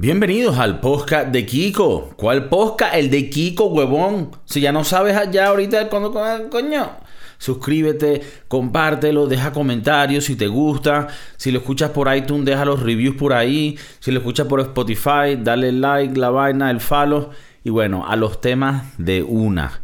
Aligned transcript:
Bienvenidos 0.00 0.56
al 0.58 0.78
podcast 0.78 1.32
de 1.32 1.44
Kiko. 1.44 2.10
¿Cuál 2.14 2.48
podcast? 2.48 2.94
El 2.94 3.10
de 3.10 3.28
Kiko, 3.28 3.66
huevón. 3.66 4.30
Si 4.44 4.60
ya 4.60 4.70
no 4.70 4.84
sabes 4.84 5.16
allá 5.16 5.48
ahorita 5.48 5.88
cuando 5.88 6.12
coño. 6.12 6.90
Suscríbete, 7.36 8.22
compártelo, 8.46 9.26
deja 9.26 9.50
comentarios 9.50 10.26
si 10.26 10.36
te 10.36 10.46
gusta. 10.46 11.08
Si 11.36 11.50
lo 11.50 11.58
escuchas 11.58 11.90
por 11.90 12.14
iTunes, 12.14 12.44
deja 12.44 12.64
los 12.64 12.80
reviews 12.80 13.16
por 13.16 13.32
ahí. 13.32 13.76
Si 13.98 14.12
lo 14.12 14.20
escuchas 14.20 14.46
por 14.46 14.60
Spotify, 14.60 15.36
dale 15.36 15.72
like, 15.72 16.14
la 16.14 16.30
vaina, 16.30 16.70
el 16.70 16.78
follow. 16.78 17.30
Y 17.64 17.70
bueno, 17.70 18.06
a 18.06 18.14
los 18.14 18.40
temas 18.40 18.96
de 18.98 19.24
una. 19.24 19.82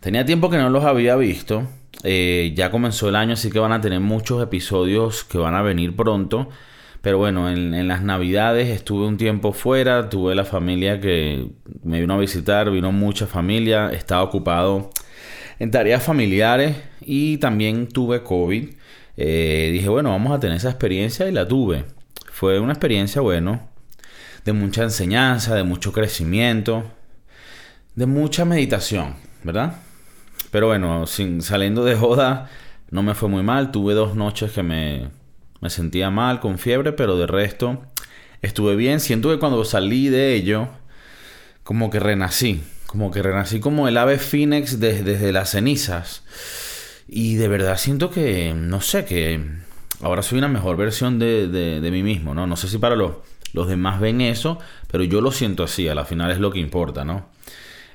Tenía 0.00 0.24
tiempo 0.24 0.50
que 0.50 0.56
no 0.56 0.68
los 0.68 0.82
había 0.82 1.14
visto. 1.14 1.68
Eh, 2.02 2.54
ya 2.56 2.72
comenzó 2.72 3.08
el 3.08 3.14
año, 3.14 3.34
así 3.34 3.52
que 3.52 3.60
van 3.60 3.70
a 3.70 3.80
tener 3.80 4.00
muchos 4.00 4.42
episodios 4.42 5.22
que 5.22 5.38
van 5.38 5.54
a 5.54 5.62
venir 5.62 5.94
pronto. 5.94 6.48
Pero 7.02 7.18
bueno, 7.18 7.50
en, 7.50 7.88
las 7.88 8.02
navidades 8.02 8.68
estuve 8.68 9.06
un 9.06 9.16
tiempo 9.16 9.52
fuera, 9.52 10.08
tuve 10.08 10.36
la 10.36 10.44
familia 10.44 11.00
que 11.00 11.48
me 11.82 12.00
vino 12.00 12.14
a 12.14 12.18
visitar, 12.18 12.70
vino 12.70 12.92
mucha 12.92 13.26
familia, 13.26 13.90
estaba 13.90 14.22
ocupado 14.22 14.90
en 15.58 15.72
tareas 15.72 16.02
familiares 16.04 16.76
y 17.00 17.38
también 17.38 17.88
tuve 17.88 18.22
COVID. 18.22 18.68
Eh, 19.16 19.70
dije, 19.72 19.88
bueno, 19.88 20.10
vamos 20.10 20.32
a 20.32 20.38
tener 20.38 20.56
esa 20.56 20.70
experiencia 20.70 21.28
y 21.28 21.32
la 21.32 21.46
tuve. 21.46 21.84
Fue 22.30 22.60
una 22.60 22.72
experiencia, 22.72 23.20
bueno, 23.20 23.68
de 24.44 24.52
mucha 24.52 24.84
enseñanza, 24.84 25.56
de 25.56 25.64
mucho 25.64 25.92
crecimiento, 25.92 26.84
de 27.96 28.06
mucha 28.06 28.44
meditación, 28.44 29.16
¿verdad? 29.42 29.74
Pero 30.52 30.68
bueno, 30.68 31.06
sin, 31.08 31.42
saliendo 31.42 31.84
de 31.84 31.96
joda, 31.96 32.48
no 32.90 33.02
me 33.02 33.14
fue 33.14 33.28
muy 33.28 33.42
mal. 33.42 33.72
Tuve 33.72 33.94
dos 33.94 34.14
noches 34.14 34.52
que 34.52 34.62
me 34.62 35.08
me 35.62 35.70
sentía 35.70 36.10
mal, 36.10 36.40
con 36.40 36.58
fiebre, 36.58 36.92
pero 36.92 37.16
de 37.16 37.26
resto 37.26 37.80
estuve 38.42 38.76
bien. 38.76 39.00
Siento 39.00 39.30
que 39.30 39.38
cuando 39.38 39.64
salí 39.64 40.08
de 40.08 40.34
ello, 40.34 40.68
como 41.62 41.88
que 41.88 42.00
renací. 42.00 42.62
Como 42.86 43.10
que 43.10 43.22
renací 43.22 43.60
como 43.60 43.88
el 43.88 43.96
ave 43.96 44.18
Phoenix 44.18 44.80
desde, 44.80 45.32
las 45.32 45.52
cenizas. 45.52 46.24
Y 47.08 47.36
de 47.36 47.48
verdad 47.48 47.78
siento 47.78 48.10
que, 48.10 48.52
no 48.54 48.80
sé, 48.80 49.04
que 49.04 49.40
ahora 50.02 50.22
soy 50.22 50.38
una 50.38 50.48
mejor 50.48 50.76
versión 50.76 51.18
de, 51.18 51.46
de, 51.48 51.90
mí 51.90 52.02
mismo, 52.02 52.34
¿no? 52.34 52.46
No 52.46 52.56
sé 52.56 52.68
si 52.68 52.78
para 52.78 52.96
los, 52.96 53.12
los 53.52 53.68
demás 53.68 54.00
ven 54.00 54.20
eso, 54.20 54.58
pero 54.90 55.04
yo 55.04 55.20
lo 55.20 55.30
siento 55.30 55.62
así, 55.62 55.88
a 55.88 55.94
la 55.94 56.04
final 56.04 56.32
es 56.32 56.38
lo 56.38 56.50
que 56.50 56.58
importa, 56.58 57.04
¿no? 57.04 57.28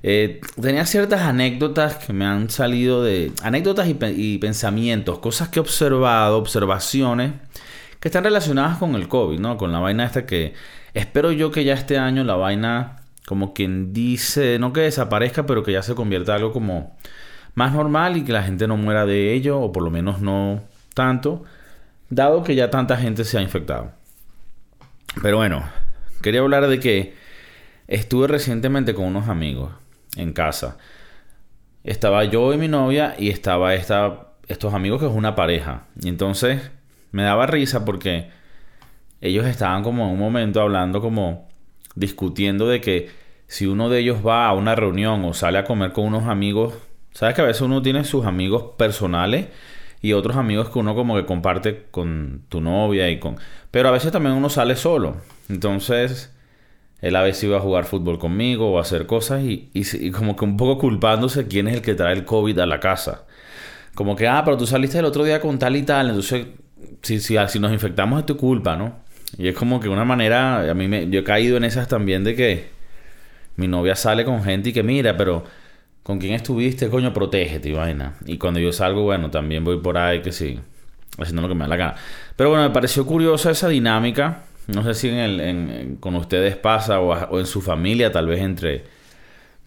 Eh, 0.04 0.42
tenía 0.62 0.86
ciertas 0.86 1.22
anécdotas 1.22 1.98
que 1.98 2.14
me 2.14 2.26
han 2.26 2.50
salido 2.50 3.04
de... 3.04 3.32
Anécdotas 3.44 3.88
y, 3.90 4.38
pensamientos, 4.38 5.20
cosas 5.20 5.50
que 5.50 5.60
he 5.60 5.62
observado, 5.62 6.38
observaciones 6.38 7.34
que 8.00 8.10
están 8.10 8.24
relacionadas 8.24 8.78
con 8.78 8.96
el 8.96 9.08
COVID, 9.08 9.40
¿no? 9.40 9.58
Con 9.58 9.72
la 9.72 9.80
vaina 9.80 10.06
esta 10.06 10.26
que... 10.26 10.54
Espero 10.94 11.32
yo 11.32 11.52
que 11.52 11.64
ya 11.64 11.74
este 11.74 11.98
año 11.98 12.24
la 12.24 12.36
vaina, 12.36 12.98
como 13.26 13.54
quien 13.54 13.94
dice, 13.94 14.58
no 14.60 14.74
que 14.74 14.82
desaparezca, 14.82 15.46
pero 15.46 15.64
que 15.64 15.72
ya 15.72 15.84
se 15.84 15.96
convierta 15.96 16.32
en 16.32 16.38
algo 16.38 16.54
como 16.54 16.98
más 17.54 17.74
normal 17.74 18.18
y 18.18 18.24
que 18.24 18.34
la 18.34 18.44
gente 18.44 18.68
no 18.68 18.78
muera 18.78 19.06
de 19.06 19.34
ello, 19.34 19.60
o 19.60 19.72
por 19.72 19.84
lo 19.84 19.92
menos 19.92 20.22
no 20.22 20.64
tanto, 20.94 21.44
dado 22.10 22.44
que 22.44 22.56
ya 22.56 22.70
tanta 22.70 22.98
gente 22.98 23.26
se 23.26 23.38
ha 23.38 23.42
infectado. 23.42 23.92
Pero 25.22 25.38
bueno, 25.38 25.64
quería 26.22 26.42
hablar 26.42 26.68
de 26.68 26.80
que 26.80 27.16
estuve 27.88 28.28
recientemente 28.28 28.94
con 28.94 29.06
unos 29.06 29.28
amigos 29.28 29.72
en 30.18 30.34
casa. 30.34 30.78
Estaba 31.84 32.26
yo 32.26 32.54
y 32.54 32.58
mi 32.58 32.68
novia 32.68 33.16
y 33.18 33.30
estaba 33.30 33.74
esta, 33.76 34.28
estos 34.48 34.74
amigos 34.74 35.00
que 35.00 35.08
es 35.08 35.14
una 35.14 35.36
pareja. 35.36 35.86
Y 36.02 36.10
entonces 36.10 36.72
me 37.12 37.24
daba 37.24 37.48
risa 37.48 37.86
porque 37.86 38.30
ellos 39.22 39.46
estaban 39.46 39.84
como 39.84 40.06
en 40.06 40.14
un 40.14 40.20
momento 40.20 40.62
hablando 40.62 41.02
como 41.02 41.48
discutiendo 41.96 42.68
de 42.68 42.82
que 42.82 43.10
si 43.48 43.66
uno 43.66 43.90
de 43.90 44.00
ellos 44.00 44.26
va 44.26 44.48
a 44.48 44.54
una 44.54 44.76
reunión 44.76 45.24
o 45.26 45.34
sale 45.34 45.58
a 45.58 45.64
comer 45.64 45.94
con 45.94 46.06
unos 46.06 46.28
amigos, 46.28 46.74
sabes 47.12 47.36
que 47.36 47.42
a 47.42 47.46
veces 47.46 47.62
uno 47.62 47.82
tiene 47.82 48.04
sus 48.04 48.26
amigos 48.26 48.76
personales 48.78 49.48
y 50.02 50.14
otros 50.14 50.36
amigos 50.38 50.70
que 50.70 50.80
uno 50.80 50.94
como 50.94 51.16
que 51.16 51.26
comparte 51.26 51.86
con 51.90 52.44
tu 52.50 52.62
novia 52.62 53.10
y 53.10 53.20
con... 53.20 53.38
Pero 53.72 53.90
a 53.90 53.92
veces 53.92 54.12
también 54.12 54.36
uno 54.36 54.50
sale 54.50 54.76
solo. 54.76 55.18
Entonces 55.50 56.37
él 57.02 57.16
a 57.16 57.22
veces 57.22 57.44
iba 57.44 57.58
a 57.58 57.62
jugar 57.62 57.86
fútbol 57.86 58.18
conmigo 58.18 58.72
o 58.72 58.78
a 58.78 58.82
hacer 58.82 59.06
cosas 59.06 59.44
y, 59.44 59.70
como 60.12 60.36
que 60.36 60.46
un 60.46 60.58
poco 60.58 60.80
culpándose 60.80 61.48
quién 61.48 61.68
es 61.68 61.76
el 61.76 61.82
que 61.82 61.94
trae 61.94 62.14
el 62.14 62.26
COVID 62.26 62.60
a 62.60 62.66
la 62.66 62.80
casa. 62.80 63.26
Como 63.94 64.16
que, 64.16 64.28
ah, 64.28 64.42
pero 64.44 64.58
tú 64.58 64.68
saliste 64.68 65.00
el 65.00 65.06
otro 65.06 65.24
día 65.24 65.40
con 65.40 65.60
tal 65.60 65.76
y 65.76 65.84
tal, 65.84 66.08
entonces 66.08 66.48
si, 67.02 67.20
si, 67.20 67.38
si 67.48 67.60
nos 67.60 67.72
infectamos 67.72 68.20
es 68.20 68.26
tu 68.26 68.38
culpa, 68.38 68.76
¿no? 68.76 69.00
Y 69.38 69.48
es 69.48 69.56
como 69.56 69.80
que 69.80 69.90
una 69.90 70.06
manera, 70.06 70.70
a 70.70 70.74
mí 70.74 70.88
me, 70.88 71.10
yo 71.10 71.20
he 71.20 71.24
caído 71.24 71.58
en 71.58 71.64
esas 71.64 71.88
también 71.88 72.24
de 72.24 72.36
que 72.36 72.70
mi 73.56 73.68
novia 73.68 73.96
sale 73.96 74.24
con 74.24 74.44
gente 74.44 74.70
y 74.70 74.74
que 74.74 74.84
mira, 74.84 75.18
pero 75.18 75.44
¿con 76.04 76.20
quién 76.20 76.34
estuviste? 76.34 76.90
Coño, 76.90 77.14
protégete 77.14 77.70
y 77.70 77.74
vaina. 77.74 78.16
Y 78.26 78.38
cuando 78.38 78.60
yo 78.60 78.72
salgo, 78.72 79.04
bueno, 79.04 79.30
también 79.30 79.64
voy 79.64 79.80
por 79.80 79.98
ahí 79.98 80.22
que 80.22 80.32
sí, 80.32 80.60
haciendo 81.18 81.42
lo 81.42 81.50
que 81.50 81.56
me 81.56 81.62
da 81.62 81.68
la 81.68 81.76
gana. 81.76 81.96
Pero 82.36 82.50
bueno, 82.50 82.64
me 82.64 82.74
pareció 82.74 83.06
curiosa 83.06 83.52
esa 83.52 83.68
dinámica 83.68 84.44
no 84.68 84.84
sé 84.84 84.94
si 84.94 85.10
en 85.10 85.18
el, 85.18 85.98
con 86.00 86.16
ustedes 86.16 86.56
pasa 86.58 87.00
o, 87.00 87.40
en 87.40 87.46
su 87.46 87.62
familia, 87.62 88.12
tal 88.12 88.28
vez 88.28 88.42
entre 88.42 88.84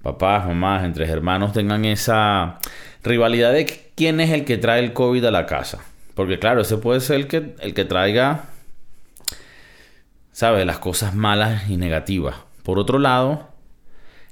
papás, 0.03 0.47
mamás, 0.47 0.85
entre 0.85 1.09
hermanos, 1.09 1.53
tengan 1.53 1.85
esa 1.85 2.59
rivalidad 3.03 3.53
de 3.53 3.91
quién 3.95 4.21
es 4.21 4.31
el 4.31 4.45
que 4.45 4.59
trae 4.59 4.81
el 4.81 4.93
COVID 4.93 5.25
a 5.25 5.31
la 5.31 5.47
casa. 5.47 5.81
Porque 6.15 6.39
claro, 6.39 6.61
ese 6.61 6.77
puede 6.77 7.01
ser 7.01 7.17
el 7.17 7.29
que, 7.29 7.55
el 7.61 7.73
que 7.73 7.85
traiga, 7.85 8.45
¿sabes? 10.33 10.67
Las 10.67 10.79
cosas 10.79 11.15
malas 11.15 11.71
y 11.71 11.77
negativas. 11.77 12.37
Por 12.63 12.79
otro 12.79 12.99
lado, 12.99 13.49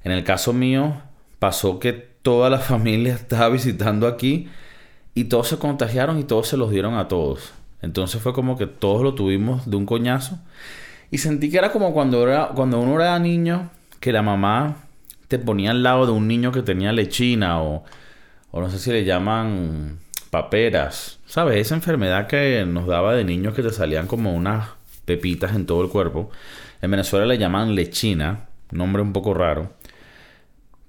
en 0.04 0.12
el 0.12 0.22
caso 0.22 0.52
mío, 0.52 1.00
pasó 1.38 1.78
que 1.78 1.92
toda 1.92 2.50
la 2.50 2.58
familia 2.58 3.14
estaba 3.14 3.48
visitando 3.48 4.06
aquí 4.06 4.48
y 5.14 5.24
todos 5.24 5.48
se 5.48 5.58
contagiaron 5.58 6.18
y 6.18 6.24
todos 6.24 6.48
se 6.48 6.58
los 6.58 6.70
dieron 6.70 6.94
a 6.94 7.08
todos. 7.08 7.52
Entonces 7.82 8.20
fue 8.20 8.32
como 8.32 8.58
que 8.58 8.66
todos 8.66 9.02
lo 9.02 9.14
tuvimos 9.14 9.70
de 9.70 9.76
un 9.76 9.86
coñazo. 9.86 10.38
Y 11.10 11.18
sentí 11.18 11.50
que 11.50 11.58
era 11.58 11.72
como 11.72 11.92
cuando, 11.92 12.26
era, 12.28 12.48
cuando 12.48 12.80
uno 12.80 12.94
era 13.00 13.18
niño, 13.18 13.70
que 14.00 14.12
la 14.12 14.22
mamá 14.22 14.76
te 15.28 15.38
ponía 15.38 15.70
al 15.70 15.82
lado 15.82 16.06
de 16.06 16.12
un 16.12 16.28
niño 16.28 16.52
que 16.52 16.62
tenía 16.62 16.92
lechina 16.92 17.62
o, 17.62 17.84
o 18.50 18.60
no 18.60 18.70
sé 18.70 18.78
si 18.78 18.90
le 18.90 19.04
llaman 19.04 19.98
paperas. 20.30 21.18
¿Sabes? 21.26 21.58
Esa 21.58 21.74
enfermedad 21.74 22.26
que 22.26 22.64
nos 22.66 22.86
daba 22.86 23.14
de 23.14 23.24
niños 23.24 23.54
que 23.54 23.62
te 23.62 23.70
salían 23.70 24.06
como 24.06 24.34
unas 24.34 24.68
pepitas 25.04 25.54
en 25.54 25.66
todo 25.66 25.82
el 25.82 25.88
cuerpo. 25.88 26.30
En 26.82 26.90
Venezuela 26.90 27.26
le 27.26 27.38
llaman 27.38 27.74
lechina, 27.74 28.48
nombre 28.70 29.02
un 29.02 29.12
poco 29.12 29.34
raro. 29.34 29.72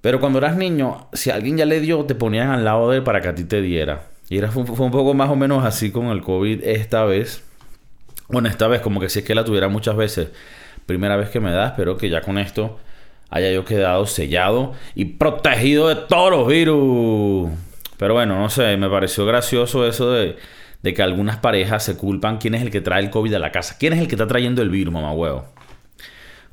Pero 0.00 0.20
cuando 0.20 0.38
eras 0.38 0.56
niño, 0.56 1.08
si 1.12 1.30
alguien 1.30 1.56
ya 1.56 1.66
le 1.66 1.80
dio, 1.80 2.04
te 2.04 2.14
ponían 2.14 2.50
al 2.50 2.64
lado 2.64 2.90
de 2.90 2.98
él 2.98 3.02
para 3.02 3.20
que 3.20 3.28
a 3.28 3.34
ti 3.34 3.44
te 3.44 3.60
diera. 3.60 4.04
Y 4.30 4.38
era, 4.38 4.50
fue, 4.50 4.62
un 4.62 4.92
poco 4.92 5.12
más 5.12 5.28
o 5.28 5.36
menos 5.36 5.64
así 5.64 5.90
con 5.90 6.06
el 6.06 6.22
COVID 6.22 6.62
esta 6.62 7.04
vez. 7.04 7.42
Bueno, 8.28 8.48
esta 8.48 8.68
vez 8.68 8.80
como 8.80 9.00
que 9.00 9.08
si 9.08 9.18
es 9.18 9.24
que 9.24 9.34
la 9.34 9.44
tuviera 9.44 9.68
muchas 9.68 9.96
veces. 9.96 10.30
Primera 10.86 11.16
vez 11.16 11.30
que 11.30 11.40
me 11.40 11.50
da, 11.50 11.66
espero 11.66 11.96
que 11.96 12.08
ya 12.08 12.22
con 12.22 12.38
esto 12.38 12.78
haya 13.28 13.50
yo 13.50 13.64
quedado 13.64 14.06
sellado 14.06 14.72
y 14.94 15.04
protegido 15.04 15.88
de 15.88 15.96
todos 15.96 16.30
los 16.30 16.46
virus. 16.46 17.50
Pero 17.96 18.14
bueno, 18.14 18.38
no 18.38 18.48
sé, 18.48 18.76
me 18.76 18.88
pareció 18.88 19.26
gracioso 19.26 19.84
eso 19.84 20.12
de, 20.12 20.36
de 20.80 20.94
que 20.94 21.02
algunas 21.02 21.38
parejas 21.38 21.84
se 21.84 21.96
culpan 21.96 22.38
quién 22.38 22.54
es 22.54 22.62
el 22.62 22.70
que 22.70 22.80
trae 22.80 23.02
el 23.02 23.10
COVID 23.10 23.34
a 23.34 23.40
la 23.40 23.50
casa. 23.50 23.76
¿Quién 23.80 23.94
es 23.94 23.98
el 23.98 24.06
que 24.06 24.14
está 24.14 24.28
trayendo 24.28 24.62
el 24.62 24.70
virus, 24.70 24.94
mamá 24.94 25.12
huevo? 25.12 25.44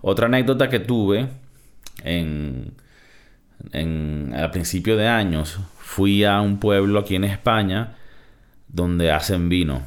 Otra 0.01 0.25
anécdota 0.25 0.67
que 0.67 0.79
tuve 0.79 1.27
en, 2.03 2.73
en, 3.71 4.33
a 4.35 4.49
principio 4.49 4.97
de 4.97 5.07
años 5.07 5.59
fui 5.87 6.25
a 6.25 6.41
un 6.41 6.59
pueblo 6.59 6.99
aquí 6.99 7.15
en 7.15 7.23
España 7.23 7.95
donde 8.67 9.09
hacen 9.09 9.47
vino. 9.47 9.83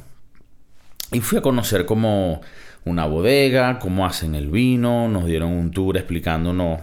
Y 1.11 1.19
fui 1.19 1.37
a 1.37 1.41
conocer 1.43 1.85
como 1.85 2.41
una 2.85 3.05
bodega, 3.05 3.77
cómo 3.77 4.07
hacen 4.07 4.33
el 4.33 4.49
vino, 4.49 5.07
nos 5.07 5.25
dieron 5.25 5.51
un 5.51 5.69
tour 5.69 5.97
explicándonos 5.97 6.81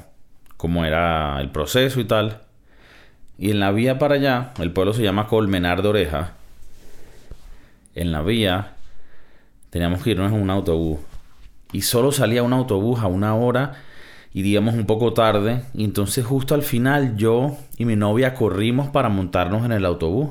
cómo 0.57 0.85
era 0.85 1.41
el 1.41 1.51
proceso 1.51 1.99
y 1.99 2.05
tal. 2.05 2.43
Y 3.39 3.51
en 3.51 3.59
la 3.59 3.73
vía 3.73 3.99
para 3.99 4.15
allá, 4.15 4.53
el 4.61 4.71
pueblo 4.71 4.93
se 4.93 5.03
llama 5.03 5.27
Colmenar 5.27 5.83
de 5.83 5.89
Oreja. 5.89 6.35
En 7.97 8.13
la 8.13 8.23
vía 8.23 8.75
teníamos 9.71 10.01
que 10.05 10.11
irnos 10.11 10.33
en 10.33 10.41
un 10.41 10.49
autobús. 10.49 11.01
Y 11.73 11.83
solo 11.83 12.13
salía 12.13 12.45
un 12.45 12.53
autobús 12.53 13.01
a 13.01 13.09
una 13.09 13.35
hora 13.35 13.83
iríamos 14.33 14.75
un 14.75 14.87
poco 14.87 15.13
tarde 15.13 15.63
y 15.75 15.85
entonces 15.85 16.25
justo 16.25 16.55
al 16.55 16.63
final 16.63 17.17
yo 17.17 17.57
y 17.77 17.85
mi 17.85 17.97
novia 17.97 18.35
corrimos 18.35 18.89
para 18.89 19.09
montarnos 19.09 19.65
en 19.65 19.73
el 19.73 19.85
autobús. 19.85 20.31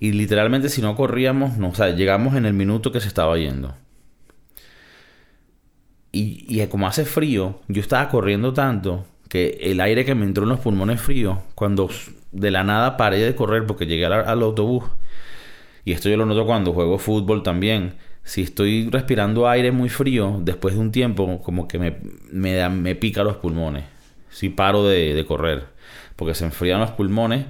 Y 0.00 0.12
literalmente 0.12 0.68
si 0.68 0.80
no 0.80 0.94
corríamos, 0.94 1.56
no, 1.56 1.72
llegamos 1.72 2.34
en 2.36 2.46
el 2.46 2.54
minuto 2.54 2.92
que 2.92 3.00
se 3.00 3.08
estaba 3.08 3.36
yendo. 3.36 3.74
Y, 6.12 6.46
y 6.48 6.66
como 6.68 6.86
hace 6.86 7.04
frío, 7.04 7.60
yo 7.68 7.80
estaba 7.80 8.08
corriendo 8.08 8.52
tanto 8.52 9.04
que 9.28 9.58
el 9.60 9.80
aire 9.80 10.04
que 10.04 10.14
me 10.14 10.24
entró 10.24 10.44
en 10.44 10.50
los 10.50 10.60
pulmones 10.60 11.00
fríos, 11.00 11.38
cuando 11.54 11.90
de 12.32 12.50
la 12.50 12.64
nada 12.64 12.96
paré 12.96 13.18
de 13.18 13.34
correr 13.34 13.66
porque 13.66 13.86
llegué 13.86 14.06
al 14.06 14.42
autobús, 14.42 14.84
y 15.84 15.92
esto 15.92 16.08
yo 16.08 16.16
lo 16.16 16.26
noto 16.26 16.46
cuando 16.46 16.72
juego 16.72 16.98
fútbol 16.98 17.42
también, 17.42 17.96
si 18.28 18.42
estoy 18.42 18.90
respirando 18.90 19.48
aire 19.48 19.72
muy 19.72 19.88
frío, 19.88 20.38
después 20.42 20.74
de 20.74 20.80
un 20.80 20.92
tiempo, 20.92 21.40
como 21.42 21.66
que 21.66 21.78
me, 21.78 21.96
me, 22.30 22.68
me 22.68 22.94
pica 22.94 23.24
los 23.24 23.36
pulmones. 23.36 23.84
Si 24.28 24.50
paro 24.50 24.86
de, 24.86 25.24
correr. 25.26 25.64
Porque 26.14 26.34
se 26.34 26.44
enfrían 26.44 26.80
los 26.80 26.90
pulmones 26.90 27.46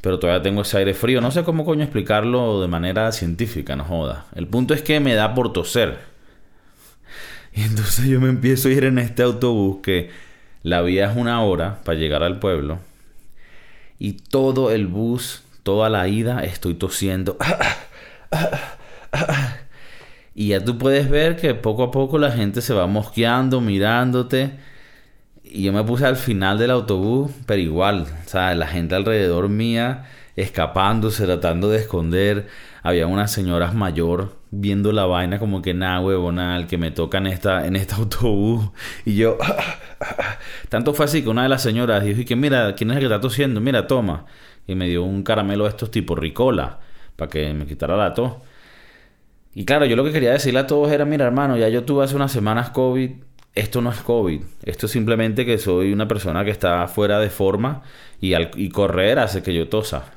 pero 0.00 0.18
todavía 0.18 0.42
tengo 0.42 0.62
ese 0.62 0.78
aire 0.78 0.92
frío. 0.92 1.22
No 1.22 1.30
sé 1.30 1.44
cómo 1.44 1.64
coño 1.64 1.82
explicarlo 1.82 2.60
de 2.60 2.68
manera 2.68 3.10
científica, 3.12 3.74
no 3.74 3.84
joda. 3.84 4.26
El 4.34 4.46
punto 4.46 4.74
es 4.74 4.82
que 4.82 5.00
me 5.00 5.14
da 5.14 5.34
por 5.34 5.54
toser. 5.54 5.96
Y 7.54 7.62
entonces 7.62 8.06
yo 8.06 8.20
me 8.20 8.28
empiezo 8.28 8.68
a 8.68 8.72
ir 8.72 8.84
en 8.84 8.98
este 8.98 9.22
autobús 9.22 9.78
que 9.82 10.10
la 10.62 10.82
vía 10.82 11.10
es 11.10 11.16
una 11.16 11.42
hora 11.42 11.80
para 11.84 11.98
llegar 11.98 12.22
al 12.22 12.38
pueblo. 12.38 12.80
Y 13.98 14.12
todo 14.12 14.70
el 14.70 14.88
bus, 14.88 15.42
toda 15.62 15.88
la 15.88 16.06
ida, 16.06 16.44
estoy 16.44 16.74
tosiendo. 16.74 17.38
Y 20.34 20.48
ya 20.48 20.64
tú 20.64 20.78
puedes 20.78 21.08
ver 21.08 21.36
que 21.36 21.54
poco 21.54 21.84
a 21.84 21.90
poco 21.90 22.18
la 22.18 22.32
gente 22.32 22.60
se 22.60 22.74
va 22.74 22.86
mosqueando, 22.86 23.60
mirándote 23.60 24.52
y 25.54 25.62
yo 25.62 25.72
me 25.72 25.84
puse 25.84 26.04
al 26.04 26.16
final 26.16 26.58
del 26.58 26.72
autobús, 26.72 27.30
pero 27.46 27.60
igual, 27.60 28.06
o 28.26 28.28
sea, 28.28 28.52
la 28.56 28.66
gente 28.66 28.96
alrededor 28.96 29.48
mía 29.48 30.06
escapándose, 30.34 31.26
tratando 31.26 31.68
de 31.70 31.78
esconder. 31.78 32.48
Había 32.82 33.06
unas 33.06 33.30
señoras 33.30 33.72
mayor 33.72 34.36
viendo 34.50 34.90
la 34.90 35.06
vaina 35.06 35.38
como 35.38 35.62
que 35.62 35.72
nada, 35.72 36.00
huevona, 36.00 36.66
que 36.66 36.76
me 36.76 36.90
toca 36.90 37.18
en, 37.18 37.28
esta, 37.28 37.68
en 37.68 37.76
este 37.76 37.94
autobús. 38.00 38.70
Y 39.04 39.14
yo, 39.14 39.38
tanto 40.70 40.92
fue 40.92 41.04
así 41.04 41.22
que 41.22 41.28
una 41.28 41.44
de 41.44 41.50
las 41.50 41.62
señoras 41.62 42.02
dijo, 42.02 42.22
y 42.22 42.24
que 42.24 42.34
mira, 42.34 42.74
¿quién 42.74 42.90
es 42.90 42.96
el 42.96 43.02
que 43.02 43.06
está 43.06 43.20
tosiendo? 43.20 43.60
Mira, 43.60 43.86
toma. 43.86 44.26
Y 44.66 44.74
me 44.74 44.88
dio 44.88 45.04
un 45.04 45.22
caramelo 45.22 45.64
de 45.64 45.70
estos 45.70 45.92
tipo 45.92 46.16
Ricola, 46.16 46.80
para 47.14 47.30
que 47.30 47.54
me 47.54 47.64
quitara 47.64 47.96
la 47.96 48.12
tos. 48.12 48.32
Y 49.54 49.64
claro, 49.64 49.86
yo 49.86 49.96
lo 49.96 50.04
que 50.04 50.12
quería 50.12 50.32
decirle 50.32 50.60
a 50.60 50.66
todos 50.66 50.90
era, 50.90 51.04
mira 51.04 51.24
hermano, 51.24 51.56
ya 51.56 51.68
yo 51.68 51.84
tuve 51.84 52.04
hace 52.04 52.16
unas 52.16 52.32
semanas 52.32 52.70
COVID 52.70 53.10
esto 53.54 53.80
no 53.80 53.90
es 53.90 54.00
COVID, 54.00 54.40
esto 54.64 54.86
es 54.86 54.92
simplemente 54.92 55.46
que 55.46 55.58
soy 55.58 55.92
una 55.92 56.08
persona 56.08 56.44
que 56.44 56.50
está 56.50 56.88
fuera 56.88 57.20
de 57.20 57.30
forma 57.30 57.82
y, 58.20 58.34
al, 58.34 58.50
y 58.56 58.68
correr 58.70 59.20
hace 59.20 59.42
que 59.42 59.54
yo 59.54 59.68
tosa. 59.68 60.12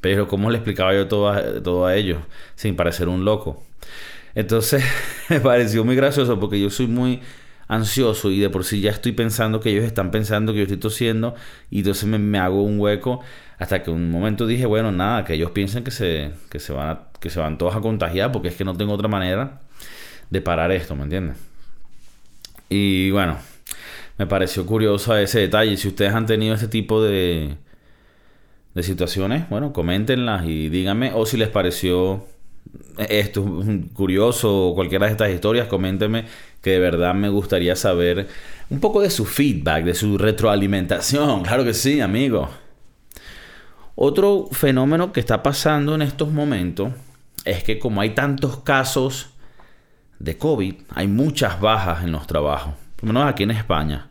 Pero 0.00 0.26
¿cómo 0.26 0.50
le 0.50 0.56
explicaba 0.56 0.94
yo 0.94 1.06
todo 1.06 1.28
a, 1.28 1.62
todo 1.62 1.86
a 1.86 1.94
ellos 1.94 2.18
sin 2.54 2.74
parecer 2.74 3.08
un 3.08 3.24
loco? 3.26 3.62
Entonces 4.34 4.82
me 5.28 5.40
pareció 5.40 5.84
muy 5.84 5.96
gracioso 5.96 6.40
porque 6.40 6.58
yo 6.58 6.70
soy 6.70 6.86
muy 6.86 7.20
ansioso 7.72 8.30
y 8.30 8.38
de 8.38 8.50
por 8.50 8.64
sí 8.64 8.82
ya 8.82 8.90
estoy 8.90 9.12
pensando 9.12 9.60
que 9.60 9.70
ellos 9.70 9.84
están 9.84 10.10
pensando 10.10 10.52
que 10.52 10.58
yo 10.58 10.64
estoy 10.64 10.76
tosiendo 10.76 11.34
y 11.70 11.78
entonces 11.78 12.04
me, 12.06 12.38
hago 12.38 12.62
un 12.62 12.78
hueco 12.78 13.20
hasta 13.58 13.82
que 13.82 13.90
un 13.90 14.10
momento 14.10 14.46
dije, 14.46 14.66
bueno, 14.66 14.92
nada, 14.92 15.24
que 15.24 15.34
ellos 15.34 15.52
piensen 15.52 15.82
que 15.82 15.90
se, 15.90 16.32
que 16.50 16.58
se, 16.58 16.72
van, 16.72 17.00
que 17.18 17.30
se 17.30 17.40
van 17.40 17.56
todos 17.56 17.74
a 17.74 17.80
contagiar 17.80 18.30
porque 18.30 18.48
es 18.48 18.56
que 18.56 18.64
no 18.64 18.76
tengo 18.76 18.92
otra 18.92 19.08
manera 19.08 19.60
de 20.28 20.40
parar 20.42 20.70
esto, 20.70 20.94
¿me 20.94 21.04
entiendes? 21.04 21.36
Y 22.68 23.10
bueno, 23.10 23.38
me 24.18 24.26
pareció 24.26 24.66
curioso 24.66 25.16
ese 25.16 25.40
detalle. 25.40 25.76
Si 25.76 25.88
ustedes 25.88 26.12
han 26.12 26.26
tenido 26.26 26.54
este 26.54 26.68
tipo 26.68 27.02
de, 27.02 27.56
de 28.74 28.82
situaciones, 28.82 29.48
bueno, 29.50 29.72
coméntenlas 29.72 30.46
y 30.46 30.68
díganme. 30.68 31.12
O 31.14 31.26
si 31.26 31.36
les 31.36 31.48
pareció 31.48 32.26
esto 32.98 33.44
curioso 33.92 34.72
cualquiera 34.74 35.06
de 35.06 35.12
estas 35.12 35.30
historias, 35.30 35.68
coméntenme 35.68 36.24
que 36.60 36.70
de 36.70 36.78
verdad 36.78 37.14
me 37.14 37.28
gustaría 37.28 37.76
saber 37.76 38.28
un 38.70 38.80
poco 38.80 39.00
de 39.00 39.10
su 39.10 39.24
feedback, 39.24 39.84
de 39.84 39.94
su 39.94 40.18
retroalimentación. 40.18 41.42
Claro 41.52 41.64
que 41.64 41.74
sí, 41.74 42.00
amigo. 42.00 42.48
Otro 43.94 44.48
fenómeno 44.52 45.12
que 45.12 45.20
está 45.20 45.42
pasando 45.42 45.94
en 45.94 46.02
estos 46.02 46.30
momentos 46.30 46.92
es 47.44 47.62
que 47.64 47.78
como 47.78 48.00
hay 48.00 48.10
tantos 48.10 48.58
casos 48.58 49.30
de 50.18 50.38
COVID, 50.38 50.74
hay 50.94 51.08
muchas 51.08 51.60
bajas 51.60 52.04
en 52.04 52.12
los 52.12 52.26
trabajos, 52.26 52.74
por 52.96 53.08
lo 53.08 53.12
menos 53.12 53.28
aquí 53.28 53.42
en 53.42 53.50
España. 53.50 54.08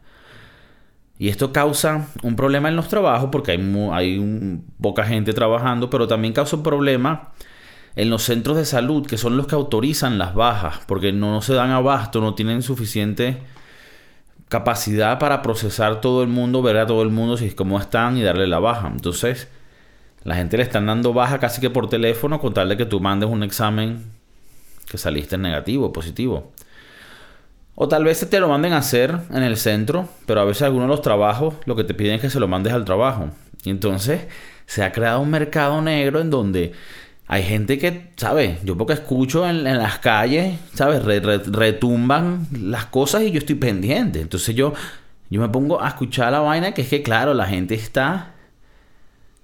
Y 1.17 1.29
esto 1.29 1.53
causa 1.53 2.07
un 2.23 2.35
problema 2.35 2.67
en 2.67 2.75
los 2.75 2.87
trabajos 2.87 3.29
porque 3.31 3.51
hay, 3.51 3.89
hay 3.91 4.61
poca 4.81 5.05
gente 5.05 5.33
trabajando, 5.33 5.89
pero 5.89 6.07
también 6.07 6.33
causa 6.33 6.55
un 6.55 6.63
problema 6.63 7.31
en 7.95 8.09
los 8.09 8.23
centros 8.23 8.57
de 8.57 8.65
salud, 8.65 9.05
que 9.05 9.17
son 9.17 9.37
los 9.37 9.47
que 9.47 9.55
autorizan 9.55 10.17
las 10.17 10.33
bajas, 10.33 10.79
porque 10.87 11.11
no 11.11 11.41
se 11.41 11.53
dan 11.53 11.71
abasto, 11.71 12.21
no 12.21 12.33
tienen 12.35 12.61
suficiente 12.61 13.39
capacidad 14.47 15.17
para 15.17 15.41
procesar 15.41 16.01
todo 16.01 16.23
el 16.23 16.29
mundo, 16.29 16.61
ver 16.61 16.77
a 16.77 16.85
todo 16.85 17.03
el 17.03 17.09
mundo 17.09 17.37
si 17.37 17.49
cómo 17.51 17.79
están 17.79 18.17
y 18.17 18.21
darle 18.21 18.47
la 18.47 18.59
baja. 18.59 18.87
Entonces, 18.87 19.47
la 20.23 20.35
gente 20.35 20.57
le 20.57 20.63
están 20.63 20.85
dando 20.85 21.13
baja 21.13 21.39
casi 21.39 21.61
que 21.61 21.69
por 21.69 21.89
teléfono 21.89 22.39
con 22.39 22.53
tal 22.53 22.69
de 22.69 22.77
que 22.77 22.85
tú 22.85 22.99
mandes 22.99 23.29
un 23.29 23.43
examen 23.43 24.03
que 24.89 24.97
saliste 24.97 25.37
negativo, 25.37 25.93
positivo. 25.93 26.51
O 27.75 27.87
tal 27.87 28.03
vez 28.03 28.29
te 28.29 28.39
lo 28.39 28.49
manden 28.49 28.73
a 28.73 28.79
hacer 28.79 29.17
en 29.31 29.43
el 29.43 29.55
centro, 29.57 30.09
pero 30.25 30.41
a 30.41 30.45
veces 30.45 30.63
algunos 30.63 30.87
de 30.87 30.95
los 30.95 31.01
trabajos 31.01 31.55
lo 31.65 31.75
que 31.75 31.85
te 31.85 31.93
piden 31.93 32.15
es 32.15 32.21
que 32.21 32.29
se 32.29 32.39
lo 32.39 32.47
mandes 32.47 32.73
al 32.73 32.83
trabajo. 32.83 33.29
Y 33.63 33.69
entonces 33.69 34.27
se 34.65 34.83
ha 34.83 34.91
creado 34.91 35.21
un 35.21 35.29
mercado 35.29 35.81
negro 35.81 36.19
en 36.19 36.29
donde 36.29 36.73
hay 37.31 37.43
gente 37.43 37.77
que, 37.77 38.11
¿sabes? 38.17 38.61
Yo 38.65 38.77
porque 38.77 38.91
escucho 38.91 39.47
en, 39.47 39.63
las 39.63 39.99
calles, 39.99 40.59
¿sabes? 40.73 41.01
retumban 41.01 42.45
las 42.51 42.87
cosas 42.87 43.21
y 43.21 43.31
yo 43.31 43.37
estoy 43.37 43.55
pendiente. 43.55 44.19
Entonces 44.19 44.53
yo, 44.53 44.73
yo 45.29 45.39
me 45.39 45.47
pongo 45.47 45.81
a 45.81 45.87
escuchar 45.87 46.33
la 46.33 46.41
vaina 46.41 46.73
que 46.73 46.81
es 46.81 46.89
que, 46.89 47.01
claro, 47.01 47.33
la 47.33 47.45
gente 47.45 47.73
está, 47.73 48.33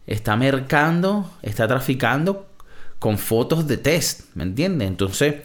está 0.05 0.35
mercando, 0.35 1.31
está 1.41 1.65
traficando 1.65 2.47
con 2.99 3.17
fotos 3.17 3.65
de 3.67 3.77
test, 3.77 4.35
¿me 4.35 4.43
entiendes? 4.43 4.89
Entonces, 4.89 5.35